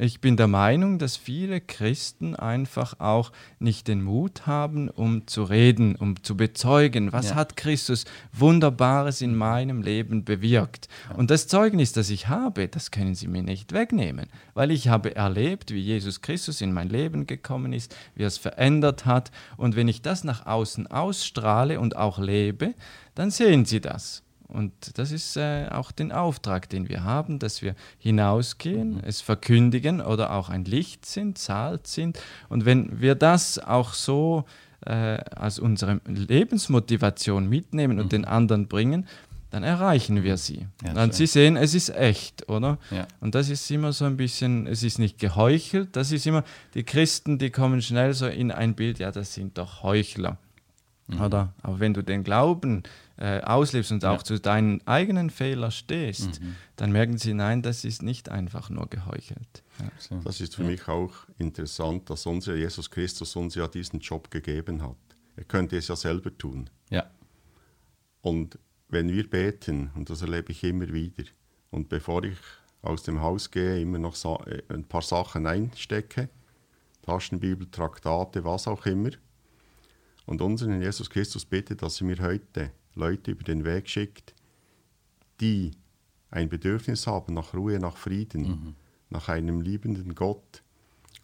[0.00, 5.44] ich bin der Meinung, dass viele Christen einfach auch nicht den Mut haben, um zu
[5.44, 7.34] reden, um zu bezeugen, was ja.
[7.36, 10.88] hat Christus Wunderbares in meinem Leben bewirkt.
[11.08, 11.16] Ja.
[11.16, 15.14] Und das Zeugnis, das ich habe, das können sie mir nicht wegnehmen, weil ich habe
[15.16, 19.30] erlebt, wie Jesus Christus in mein Leben gekommen ist, wie er es verändert hat.
[19.56, 22.74] Und wenn ich das nach außen ausstrahle und auch lebe,
[23.14, 24.22] dann sehen sie das.
[24.52, 29.00] Und das ist äh, auch den Auftrag, den wir haben, dass wir hinausgehen, mhm.
[29.04, 32.18] es verkündigen oder auch ein Licht sind, Salz sind.
[32.48, 34.44] Und wenn wir das auch so
[34.84, 38.10] äh, als unsere Lebensmotivation mitnehmen und mhm.
[38.10, 39.06] den anderen bringen,
[39.50, 40.66] dann erreichen wir sie.
[40.84, 42.78] Ja, dann sie sehen, es ist echt, oder?
[42.90, 43.06] Ja.
[43.20, 46.42] Und das ist immer so ein bisschen, es ist nicht geheuchelt, das ist immer,
[46.74, 50.38] die Christen, die kommen schnell so in ein Bild, ja, das sind doch Heuchler.
[51.06, 51.20] Mhm.
[51.20, 51.52] Oder?
[51.62, 52.82] Aber wenn du den Glauben
[53.22, 54.10] äh, auslebst und ja.
[54.10, 56.56] auch zu deinen eigenen Fehlern stehst, mhm.
[56.74, 59.62] dann merken sie, nein, das ist nicht einfach nur geheuchelt.
[59.78, 60.18] Ja.
[60.24, 60.70] Das ist für ja.
[60.70, 64.96] mich auch interessant, dass unser Jesus Christus uns ja diesen Job gegeben hat.
[65.36, 66.68] Er könnte es ja selber tun.
[66.90, 67.08] Ja.
[68.22, 68.58] Und
[68.88, 71.22] wenn wir beten, und das erlebe ich immer wieder,
[71.70, 72.38] und bevor ich
[72.82, 76.28] aus dem Haus gehe, immer noch äh, ein paar Sachen einstecke,
[77.02, 79.10] Taschenbibel, Traktate, was auch immer,
[80.26, 84.34] und unseren Jesus Christus bitte, dass er mir heute Leute über den Weg schickt,
[85.40, 85.72] die
[86.30, 88.74] ein Bedürfnis haben nach Ruhe, nach Frieden, mhm.
[89.10, 90.62] nach einem liebenden Gott.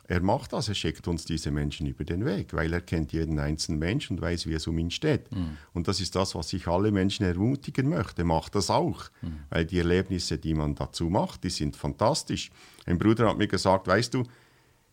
[0.04, 3.38] Er macht das, er schickt uns diese Menschen über den Weg, weil er kennt jeden
[3.38, 5.30] einzelnen Menschen und weiß, wie es um ihn steht.
[5.30, 5.58] Mhm.
[5.74, 8.24] Und das ist das, was ich alle Menschen ermutigen möchte.
[8.24, 9.40] Macht das auch, mhm.
[9.50, 12.50] weil die Erlebnisse, die man dazu macht, die sind fantastisch.
[12.86, 14.24] Ein Bruder hat mir gesagt, weißt du,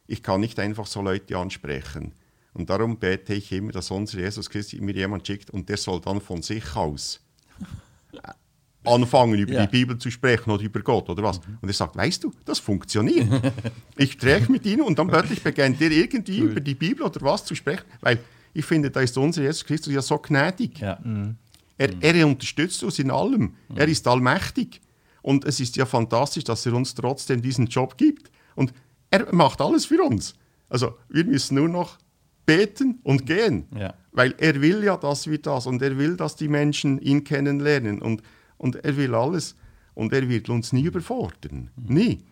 [0.07, 2.13] ich kann nicht einfach so Leute ansprechen.
[2.55, 5.99] Und darum bete ich immer, dass unser Jesus Christus mir jemand schickt und der soll
[5.99, 7.19] dann von sich aus
[8.85, 9.65] anfangen, über ja.
[9.65, 11.39] die Bibel zu sprechen oder über Gott oder was.
[11.39, 11.57] Mhm.
[11.61, 13.27] Und er sagt, weißt du, das funktioniert.
[13.97, 16.51] ich spreche mit ihnen und dann plötzlich beginnt er irgendwie cool.
[16.51, 18.19] über die Bibel oder was zu sprechen, weil
[18.53, 20.79] ich finde, da ist unser Jesus Christus ja so gnädig.
[20.79, 20.97] Ja.
[21.03, 21.35] Mhm.
[21.77, 23.53] Er, er, unterstützt uns in allem.
[23.67, 23.75] Mhm.
[23.75, 24.79] Er ist allmächtig.
[25.21, 28.31] Und es ist ja fantastisch, dass er uns trotzdem diesen Job gibt.
[28.55, 28.73] Und
[29.11, 30.35] er macht alles für uns.
[30.69, 31.97] Also wir müssen nur noch
[32.45, 33.67] beten und gehen.
[33.75, 33.93] Ja.
[34.11, 38.01] Weil er will ja, dass wir das und er will, dass die Menschen ihn kennenlernen
[38.01, 38.21] und,
[38.57, 39.55] und er will alles
[39.93, 41.71] und er wird uns nie überfordern.
[41.75, 41.93] Mhm.
[41.93, 42.23] Nie.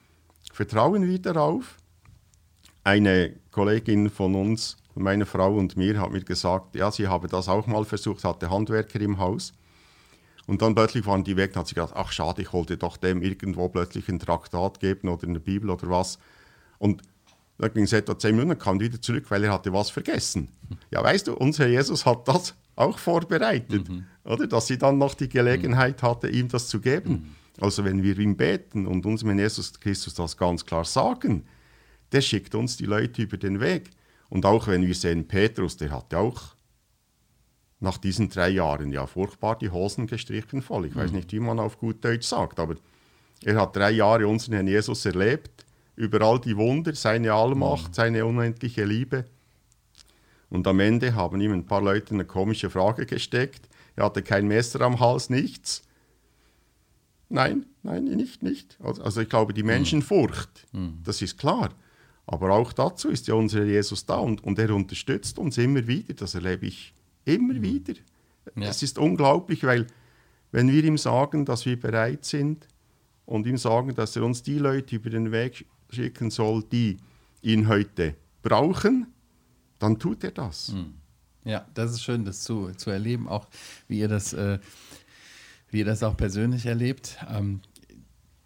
[0.52, 1.78] Vertrauen wir darauf.
[2.84, 7.48] Eine Kollegin von uns, meine Frau und mir, hat mir gesagt, ja, sie habe das
[7.48, 9.54] auch mal versucht, hatte Handwerker im Haus.
[10.46, 12.98] Und dann plötzlich waren die weg und hat sie gedacht, ach schade, ich wollte doch
[12.98, 16.20] dem irgendwo plötzlich ein Traktat geben oder eine Bibel oder was.
[16.78, 17.02] Und
[17.58, 20.50] da ging es etwa zehn Minuten, kam wieder zurück, weil er hatte was vergessen.
[20.92, 24.06] Ja, weißt du, unser Jesus hat das auch vorbereitet, mhm.
[24.24, 24.48] oder?
[24.48, 27.12] Dass sie dann noch die Gelegenheit hatte, ihm das zu geben.
[27.12, 27.36] Mhm.
[27.62, 31.46] Also wenn wir ihm beten und unserem Jesus Christus das ganz klar sagen,
[32.12, 33.92] der schickt uns die Leute über den Weg.
[34.30, 36.42] Und auch wenn wir sehen, Petrus, der hat ja auch
[37.80, 40.88] nach diesen drei Jahren ja furchtbar die Hosen gestrichen voll.
[40.88, 41.18] Ich weiß mhm.
[41.18, 42.76] nicht, wie man auf gut Deutsch sagt, aber
[43.44, 45.63] er hat drei Jahre unseren Herrn Jesus erlebt
[45.96, 49.26] über all die Wunder, seine Allmacht, seine unendliche Liebe.
[50.50, 53.68] Und am Ende haben ihm ein paar Leute eine komische Frage gesteckt.
[53.96, 55.84] Er hatte kein Messer am Hals, nichts.
[57.30, 58.78] Nein, nein, nicht, nicht.
[58.82, 61.00] Also, also ich glaube, die Menschenfurcht, mhm.
[61.04, 61.72] das ist klar.
[62.26, 66.14] Aber auch dazu ist ja unser Jesus da und, und er unterstützt uns immer wieder.
[66.14, 66.94] Das erlebe ich
[67.26, 67.62] immer mhm.
[67.64, 67.94] wieder.
[68.56, 68.70] Ja.
[68.70, 69.88] Es ist unglaublich, weil
[70.52, 72.68] wenn wir ihm sagen, dass wir bereit sind
[73.26, 76.98] und ihm sagen, dass er uns die Leute über den Weg schicken soll, die
[77.42, 79.08] ihn heute brauchen,
[79.80, 80.70] dann tut er das.
[80.70, 80.94] Hm.
[81.46, 83.48] Ja, das ist schön, das zu, zu erleben, auch
[83.88, 84.60] wie ihr das, äh,
[85.70, 87.18] wie ihr das auch persönlich erlebt.
[87.30, 87.62] Ähm,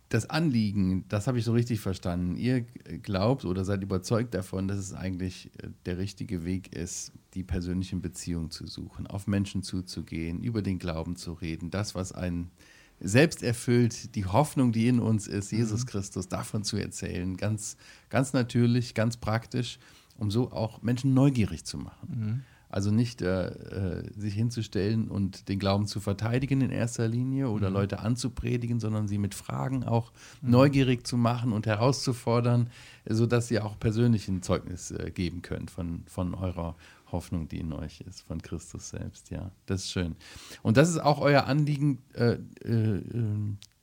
[0.09, 2.37] das Anliegen, das habe ich so richtig verstanden.
[2.37, 2.61] Ihr
[3.01, 8.01] glaubt oder seid überzeugt davon, dass es eigentlich äh, der richtige Weg ist, die persönlichen
[8.01, 12.51] Beziehungen zu suchen, auf Menschen zuzugehen, über den Glauben zu reden, das, was einen
[12.99, 15.87] selbst erfüllt, die Hoffnung, die in uns ist, Jesus Mhm.
[15.87, 17.37] Christus, davon zu erzählen.
[17.37, 17.77] Ganz,
[18.09, 19.79] ganz natürlich, ganz praktisch,
[20.17, 22.07] um so auch Menschen neugierig zu machen.
[22.69, 27.69] Also nicht äh, äh, sich hinzustellen und den Glauben zu verteidigen in erster Linie oder
[27.69, 32.69] Leute anzupredigen, sondern sie mit Fragen auch neugierig zu machen und herauszufordern,
[33.05, 36.75] sodass ihr auch persönlich ein Zeugnis äh, geben könnt von, von eurer
[37.11, 39.29] Hoffnung, die in euch ist, von Christus selbst.
[39.29, 40.15] Ja, das ist schön.
[40.61, 43.01] Und das ist auch euer Anliegen, äh, äh, äh,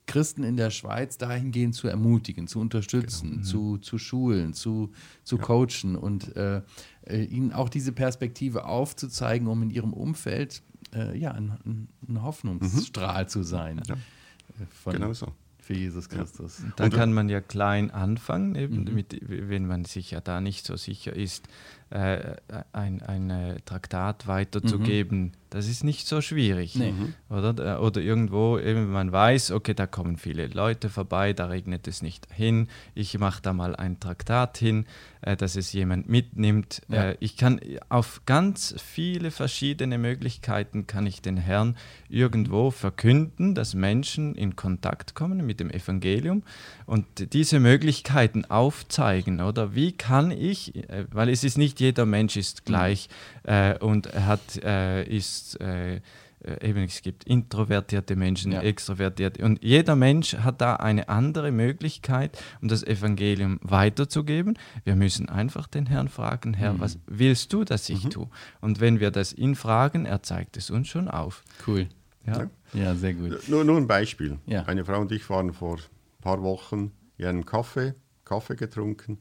[0.07, 4.93] Christen in der Schweiz dahingehend zu ermutigen, zu unterstützen, zu, zu schulen, zu,
[5.25, 6.61] zu coachen und äh,
[7.07, 10.63] äh, ihnen auch diese Perspektive aufzuzeigen, um in ihrem Umfeld
[10.95, 13.81] äh, ja, ein, ein, Hoffnungsstrahl zu sein.
[13.87, 13.95] Ja.
[13.95, 15.33] äh, Von, Genau so.
[15.59, 16.63] Für Jesus Christus.
[16.77, 20.67] Da Und- kann man ja klein anfangen, eben mit, wenn man sich ja da nicht
[20.67, 21.49] so sicher ist,
[21.95, 22.37] äh,
[22.73, 25.33] ein, ein äh, Traktat weiterzugeben.
[25.51, 26.75] Das ist nicht so schwierig.
[26.75, 26.93] Nee.
[27.31, 31.87] Oder, Da- oder irgendwo, eben man weiß, okay, da kommen viele Leute vorbei, da regnet
[31.87, 32.67] es nicht hin.
[32.97, 34.87] Ich mache da mal ein Traktat hin,
[35.21, 36.83] äh, dass es jemand mitnimmt.
[36.89, 37.11] Ja.
[37.11, 41.77] Äh, ich kann auf ganz viele verschiedene Möglichkeiten kann ich den Herrn
[42.09, 46.43] irgendwo verkünden, dass Menschen in Kontakt kommen mit dem Evangelium
[46.87, 52.37] und diese Möglichkeiten aufzeigen, oder wie kann ich, äh, weil es ist nicht jeder Mensch
[52.37, 53.09] ist gleich
[53.45, 56.01] äh, und hat äh, ist äh,
[56.61, 58.61] eben es gibt introvertierte Menschen, Ja.
[58.63, 64.59] extrovertierte und jeder Mensch hat da eine andere Möglichkeit, um das Evangelium weiterzugeben.
[64.85, 68.29] Wir müssen einfach den Herrn fragen, Herr, was willst du, dass ich tue?
[68.61, 71.43] Und wenn wir das ihn fragen, er zeigt es uns schon auf.
[71.67, 71.87] Cool.
[72.27, 72.39] Ja.
[72.39, 72.51] Ja.
[72.75, 73.49] Ja, sehr gut.
[73.49, 74.39] Nur, nur ein Beispiel.
[74.47, 74.65] Ja.
[74.65, 77.95] Eine Frau und ich waren vor ein paar Wochen in einem Kaffee,
[78.25, 79.19] Kaffee getrunken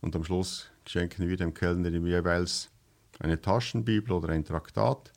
[0.00, 2.70] und am Schluss schenken wir dem Kellner jeweils
[3.20, 5.12] eine Taschenbibel oder ein Traktat.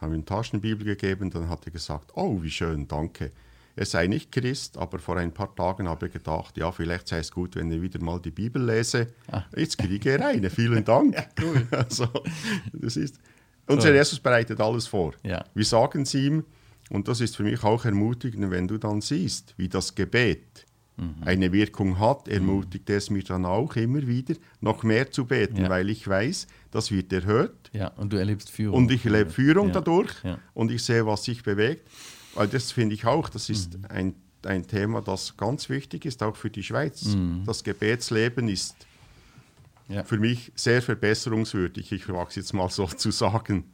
[0.00, 3.32] Haben ihm eine Taschenbibel gegeben, dann hat er gesagt, oh, wie schön, danke.
[3.76, 7.18] Er sei nicht Christ, aber vor ein paar Tagen habe ich gedacht, ja, vielleicht sei
[7.18, 9.08] es gut, wenn ich wieder mal die Bibel lese.
[9.30, 9.44] Ah.
[9.56, 11.16] Jetzt kriege er eine, vielen Dank.
[11.40, 11.66] cool.
[11.70, 12.08] Also,
[12.72, 13.20] das ist,
[13.66, 15.14] unser Jesus bereitet alles vor.
[15.22, 15.44] Ja.
[15.54, 16.44] Wir sagen es ihm,
[16.90, 20.66] und das ist für mich auch ermutigend, wenn du dann siehst, wie das Gebet
[21.00, 21.14] Mhm.
[21.24, 25.68] eine Wirkung hat, ermutigt es mich dann auch immer wieder, noch mehr zu beten, Ja.
[25.70, 28.76] weil ich weiß, das wird erhört Ja, und du erlebst Führung.
[28.76, 29.72] und ich erlebe Führung Ja.
[29.74, 30.38] dadurch Ja.
[30.54, 31.88] und ich sehe, was sich bewegt.
[32.34, 33.84] Weil das finde ich auch, das ist Mhm.
[33.88, 37.04] ein, ein Thema, das ganz wichtig ist, auch für die Schweiz.
[37.06, 37.42] Mhm.
[37.46, 38.76] Das Gebetsleben ist
[40.04, 43.64] für mich sehr verbesserungswürdig, ich wage es jetzt mal so zu sagen.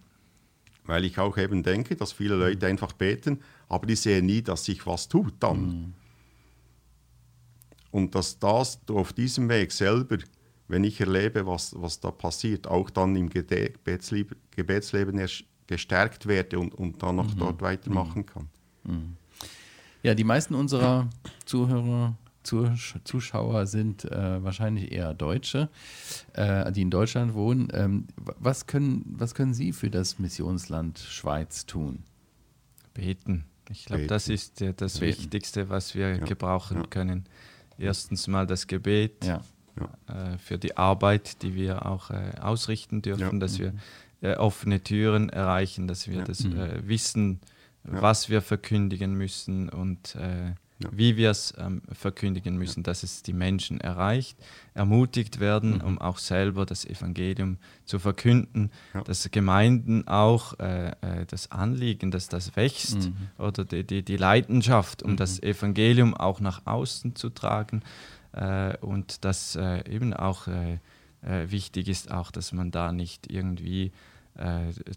[0.84, 4.64] Weil ich auch eben denke, dass viele Leute einfach beten, aber die sehen nie, dass
[4.64, 5.92] sich was tut dann.
[7.96, 10.18] Und dass das du auf diesem Weg selber,
[10.68, 16.58] wenn ich erlebe, was, was da passiert, auch dann im Gebetsleben, Gebetsleben erst gestärkt werde
[16.58, 18.48] und, und dann noch dort weitermachen kann.
[20.02, 21.08] Ja, die meisten unserer
[21.46, 25.70] Zuhörer, Zusch Zuschauer sind äh, wahrscheinlich eher Deutsche,
[26.34, 27.68] äh, die in Deutschland wohnen.
[27.72, 32.02] Ähm, was, können, was können Sie für das Missionsland Schweiz tun?
[32.92, 33.46] Beten.
[33.70, 35.18] Ich glaube, das ist ja das Beten.
[35.22, 36.24] Wichtigste, was wir Ja.
[36.24, 36.86] gebrauchen Ja.
[36.86, 37.24] können.
[37.78, 39.40] Erstens mal das Gebet Ja,
[40.08, 43.38] äh, für die Arbeit, die wir auch äh, ausrichten dürfen, Ja.
[43.38, 43.74] dass wir
[44.22, 46.24] äh, offene Türen erreichen, dass wir Ja.
[46.24, 46.56] das Mhm.
[46.58, 47.40] äh, wissen,
[47.84, 48.00] Ja.
[48.02, 50.90] was wir verkündigen müssen und äh, Ja.
[50.92, 54.36] wie wir es ähm, verkündigen müssen, dass es die Menschen erreicht,
[54.74, 59.00] ermutigt werden, um auch selber das Evangelium zu verkünden, Ja.
[59.02, 65.02] dass Gemeinden auch äh, äh, das Anliegen, dass das wächst oder die, die, die Leidenschaft,
[65.02, 67.80] um das Evangelium auch nach außen zu tragen
[68.32, 70.74] äh, und dass äh, eben auch äh,
[71.22, 73.92] äh, wichtig ist, auch, dass man da nicht irgendwie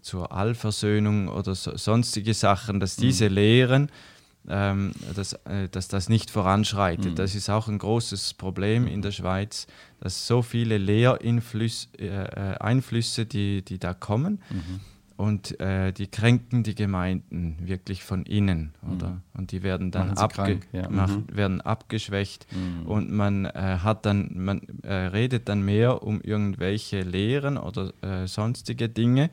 [0.02, 3.90] zur Allversöhnung oder so, sonstige Sachen, dass diese Lehren,
[4.48, 7.18] ähm, dass, äh, dass das nicht voranschreitet.
[7.18, 9.66] Das ist auch ein großes Problem in der Schweiz,
[10.00, 14.42] dass so viele Lehreinflüsse, äh, äh, Einflüsse, die, die da kommen,
[15.20, 19.20] und äh, die kränken die Gemeinden wirklich von innen, oder?
[19.34, 20.88] Und die werden dann abge krank, ja.
[20.88, 22.46] macht, werden abgeschwächt.
[22.86, 23.50] Und man äh,
[23.82, 29.28] hat dann, man äh, redet dann mehr um irgendwelche Lehren oder äh, sonstige Dinge,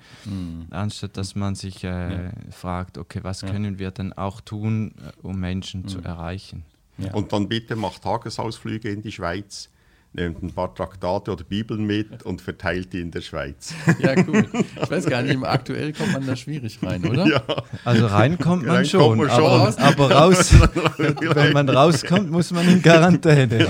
[0.71, 5.39] anstatt dass man sich äh, fragt, okay, was können wir denn auch tun, äh, um
[5.39, 6.65] Menschen zu erreichen?
[6.97, 7.13] Ja.
[7.13, 9.69] Und dann bitte macht Tagesausflüge in die Schweiz,
[10.18, 13.74] nehmt ein paar Traktate oder Bibeln mit und verteilt die in der Schweiz.
[14.00, 14.46] ja, cool.
[14.82, 17.26] Ich weiß gar nicht, aktuell kommt man da schwierig rein, oder?
[17.28, 17.42] ja.
[17.86, 19.46] Also rein kommt man Rein schon, kommt man schon.
[19.46, 20.54] Aber, aber raus,
[20.98, 23.65] wenn man rauskommt, muss man in Quarantäne.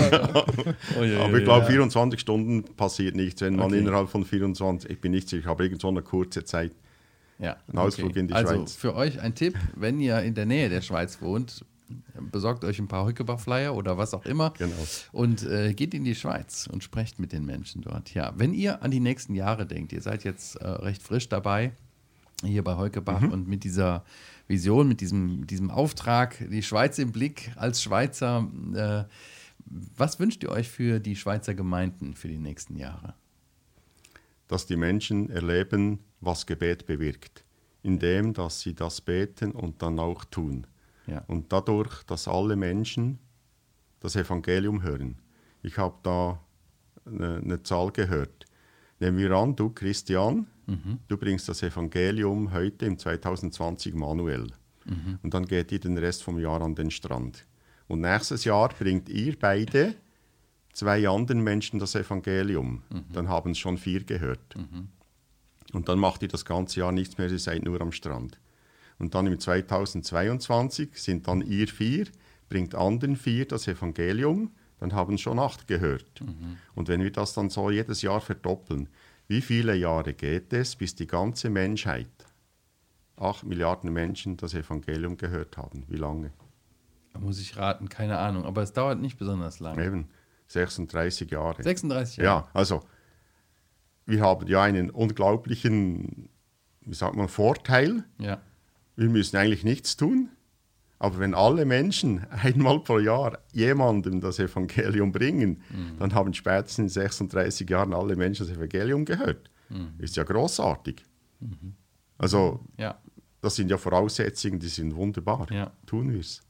[1.00, 1.72] Oh, ja, Aber ja, ich glaube, ja.
[1.72, 3.80] 24 Stunden passiert nichts, wenn man Okay.
[3.80, 6.72] innerhalb von 24, ich bin nicht sicher, aber irgend so eine kurze Zeit
[7.38, 7.58] Ja.
[7.74, 8.10] Okay.
[8.16, 8.76] in die also Schweiz.
[8.76, 11.66] für euch ein Tipp, wenn ihr in der Nähe der Schweiz wohnt,
[12.32, 14.76] besorgt euch ein paar Hückebach-Flyer oder was auch immer Genau.
[15.12, 18.14] und äh, geht in die Schweiz und sprecht mit den Menschen dort.
[18.14, 21.72] Ja, wenn ihr an die nächsten Jahre denkt, ihr seid jetzt äh, recht frisch dabei
[22.44, 23.32] hier bei Heukebach Mhm.
[23.32, 24.04] und mit dieser
[24.48, 29.04] Vision, mit diesem, mit diesem Auftrag, die Schweiz im Blick als Schweizer, äh,
[29.96, 33.16] was wünscht ihr euch für die Schweizer Gemeinden für die nächsten Jahre?
[34.50, 37.44] dass die Menschen erleben, was Gebet bewirkt,
[37.84, 40.66] indem dass sie das beten und dann auch tun.
[41.08, 41.24] Ja.
[41.28, 43.20] Und dadurch, dass alle Menschen
[44.00, 45.18] das Evangelium hören.
[45.64, 46.40] Ich habe da
[47.06, 48.46] eine, eine Zahl gehört.
[49.00, 50.48] Nehmen wir an, du Christian,
[51.08, 54.48] du bringst das Evangelium heute im 2020 manuell.
[55.24, 57.46] Und dann geht ihr den Rest vom Jahr an den Strand.
[57.88, 59.96] Und nächstes Jahr bringt ihr beide
[60.74, 62.84] zwei anderen Menschen das Evangelium.
[63.12, 64.56] Dann haben es schon vier gehört.
[65.74, 68.40] Und dann macht ihr das ganze Jahr nichts mehr, ihr seid nur am Strand.
[69.00, 72.08] Und dann im 2022 sind dann ihr vier,
[72.50, 76.22] bringt anderen vier das Evangelium, dann haben schon acht gehört.
[76.76, 78.90] Und wenn wir das dann so jedes Jahr verdoppeln,
[79.28, 82.10] wie viele Jahre geht es, bis die ganze Menschheit,
[83.18, 85.84] acht Milliarden Menschen, das Evangelium gehört haben?
[85.88, 86.32] Wie lange?
[87.14, 89.84] Da muss ich raten, keine Ahnung, aber es dauert nicht besonders lange.
[89.84, 90.08] Eben
[90.48, 91.62] 36 Jahre.
[91.62, 92.44] 36 Jahre.
[92.44, 92.84] Ja, also
[94.06, 96.30] wir haben ja einen unglaublichen,
[96.82, 98.04] wie sagt man, Vorteil.
[98.20, 98.40] Ja.
[98.98, 100.30] Wir müssen eigentlich nichts tun.
[101.00, 105.62] Aber wenn alle Menschen einmal pro Jahr jemandem das Evangelium bringen,
[106.00, 109.50] dann haben spätestens in 36 Jahren alle Menschen das Evangelium gehört.
[110.00, 111.06] Ist ja großartig.
[112.18, 112.98] Also, ja,
[113.42, 115.46] das sind ja Voraussetzungen, die sind wunderbar.
[115.52, 115.72] Ja.
[115.86, 116.42] Tun wir es.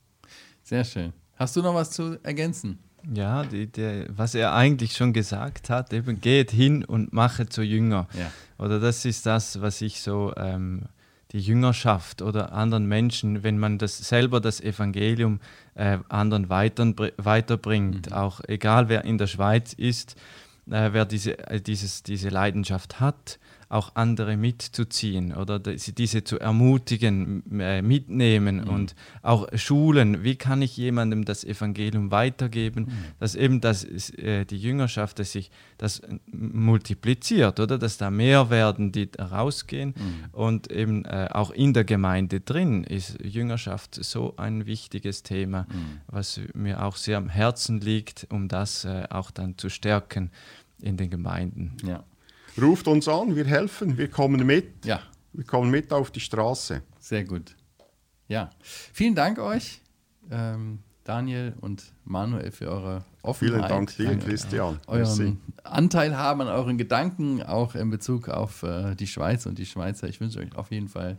[0.64, 1.12] sehr schön.
[1.36, 2.80] Hast du noch was zu ergänzen?
[3.14, 7.62] Ja, die, die, was er eigentlich schon gesagt hat, eben geht hin und mache zu
[7.62, 8.08] Jünger.
[8.18, 8.32] Ja.
[8.58, 10.84] Oder das ist das, was ich so, ähm,
[11.32, 15.40] die Jüngerschaft oder anderen Menschen, wenn man das selber das Evangelium
[15.76, 20.16] äh, anderen weitern, weiterbringt, auch egal wer in der Schweiz ist,
[20.70, 23.40] äh, wer diese, äh, dieses, diese Leidenschaft hat,
[23.70, 30.62] auch andere mitzuziehen oder die- diese zu ermutigen, äh, mitnehmen und auch Schulen, wie kann
[30.62, 32.88] ich jemandem das Evangelium weitergeben,
[33.20, 36.02] dass eben das, äh, die Jüngerschaft, dass sich das
[36.32, 37.78] multipliziert, oder?
[37.78, 39.94] Dass da mehr werden, die rausgehen
[40.32, 45.68] und eben äh, auch in der Gemeinde drin ist Jüngerschaft so ein wichtiges Thema,
[46.08, 50.32] was mir auch sehr am Herzen liegt, um das auch dann zu stärken
[50.82, 51.74] in den Gemeinden.
[51.86, 52.04] Ja.
[52.62, 54.86] Ruft uns an, wir helfen, wir kommen mit.
[54.86, 55.02] Ja,
[55.34, 56.82] Wir kommen mit auf die Straße.
[57.00, 57.56] sehr gut.
[58.28, 59.82] Ja, vielen Dank euch,
[60.32, 63.56] ähm, Daniel und Manuel, für eure Offenheit.
[63.58, 64.80] Vielen Dank dir, Christian.
[64.90, 65.22] Merci.
[65.22, 69.66] Euren Anteil haben an euren Gedanken, auch in Bezug auf äh, die Schweiz und die
[69.66, 70.08] Schweizer.
[70.10, 71.18] Ich wünsche euch auf jeden Fall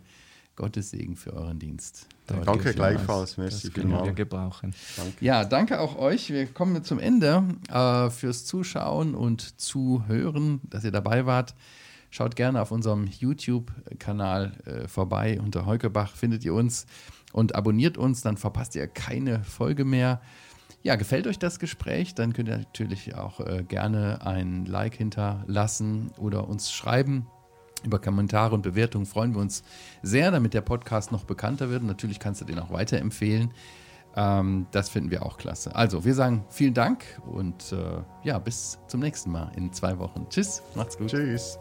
[0.58, 2.08] Gottes Segen für euren Dienst.
[2.26, 3.36] Danke Danke gleichfalls.
[3.36, 4.74] Merci Das können wir gebrauchen.
[5.20, 6.30] Ja, danke auch euch.
[6.30, 11.54] Wir kommen zum Ende äh, fürs Zuschauen und Zuhören, dass ihr dabei wart.
[12.10, 15.40] Schaut gerne auf unserem YouTube-Kanal äh, vorbei.
[15.40, 16.86] Unter Heukebach findet ihr uns
[17.32, 20.20] und abonniert uns, dann verpasst ihr keine Folge mehr.
[20.82, 26.10] Ja, gefällt euch das Gespräch, dann könnt ihr natürlich auch äh, gerne ein Like hinterlassen
[26.18, 27.28] oder uns schreiben.
[27.84, 29.62] Über Kommentare und Bewertungen freuen wir uns
[30.02, 31.82] sehr, damit der Podcast noch bekannter wird.
[31.82, 33.52] Natürlich kannst du den auch weiterempfehlen.
[34.16, 35.74] Ähm, das finden wir auch klasse.
[35.74, 40.26] Also, wir sagen vielen Dank und äh, ja, bis zum nächsten Mal in zwei Wochen.
[40.28, 41.08] Tschüss, macht's gut.
[41.08, 41.58] Tschüss.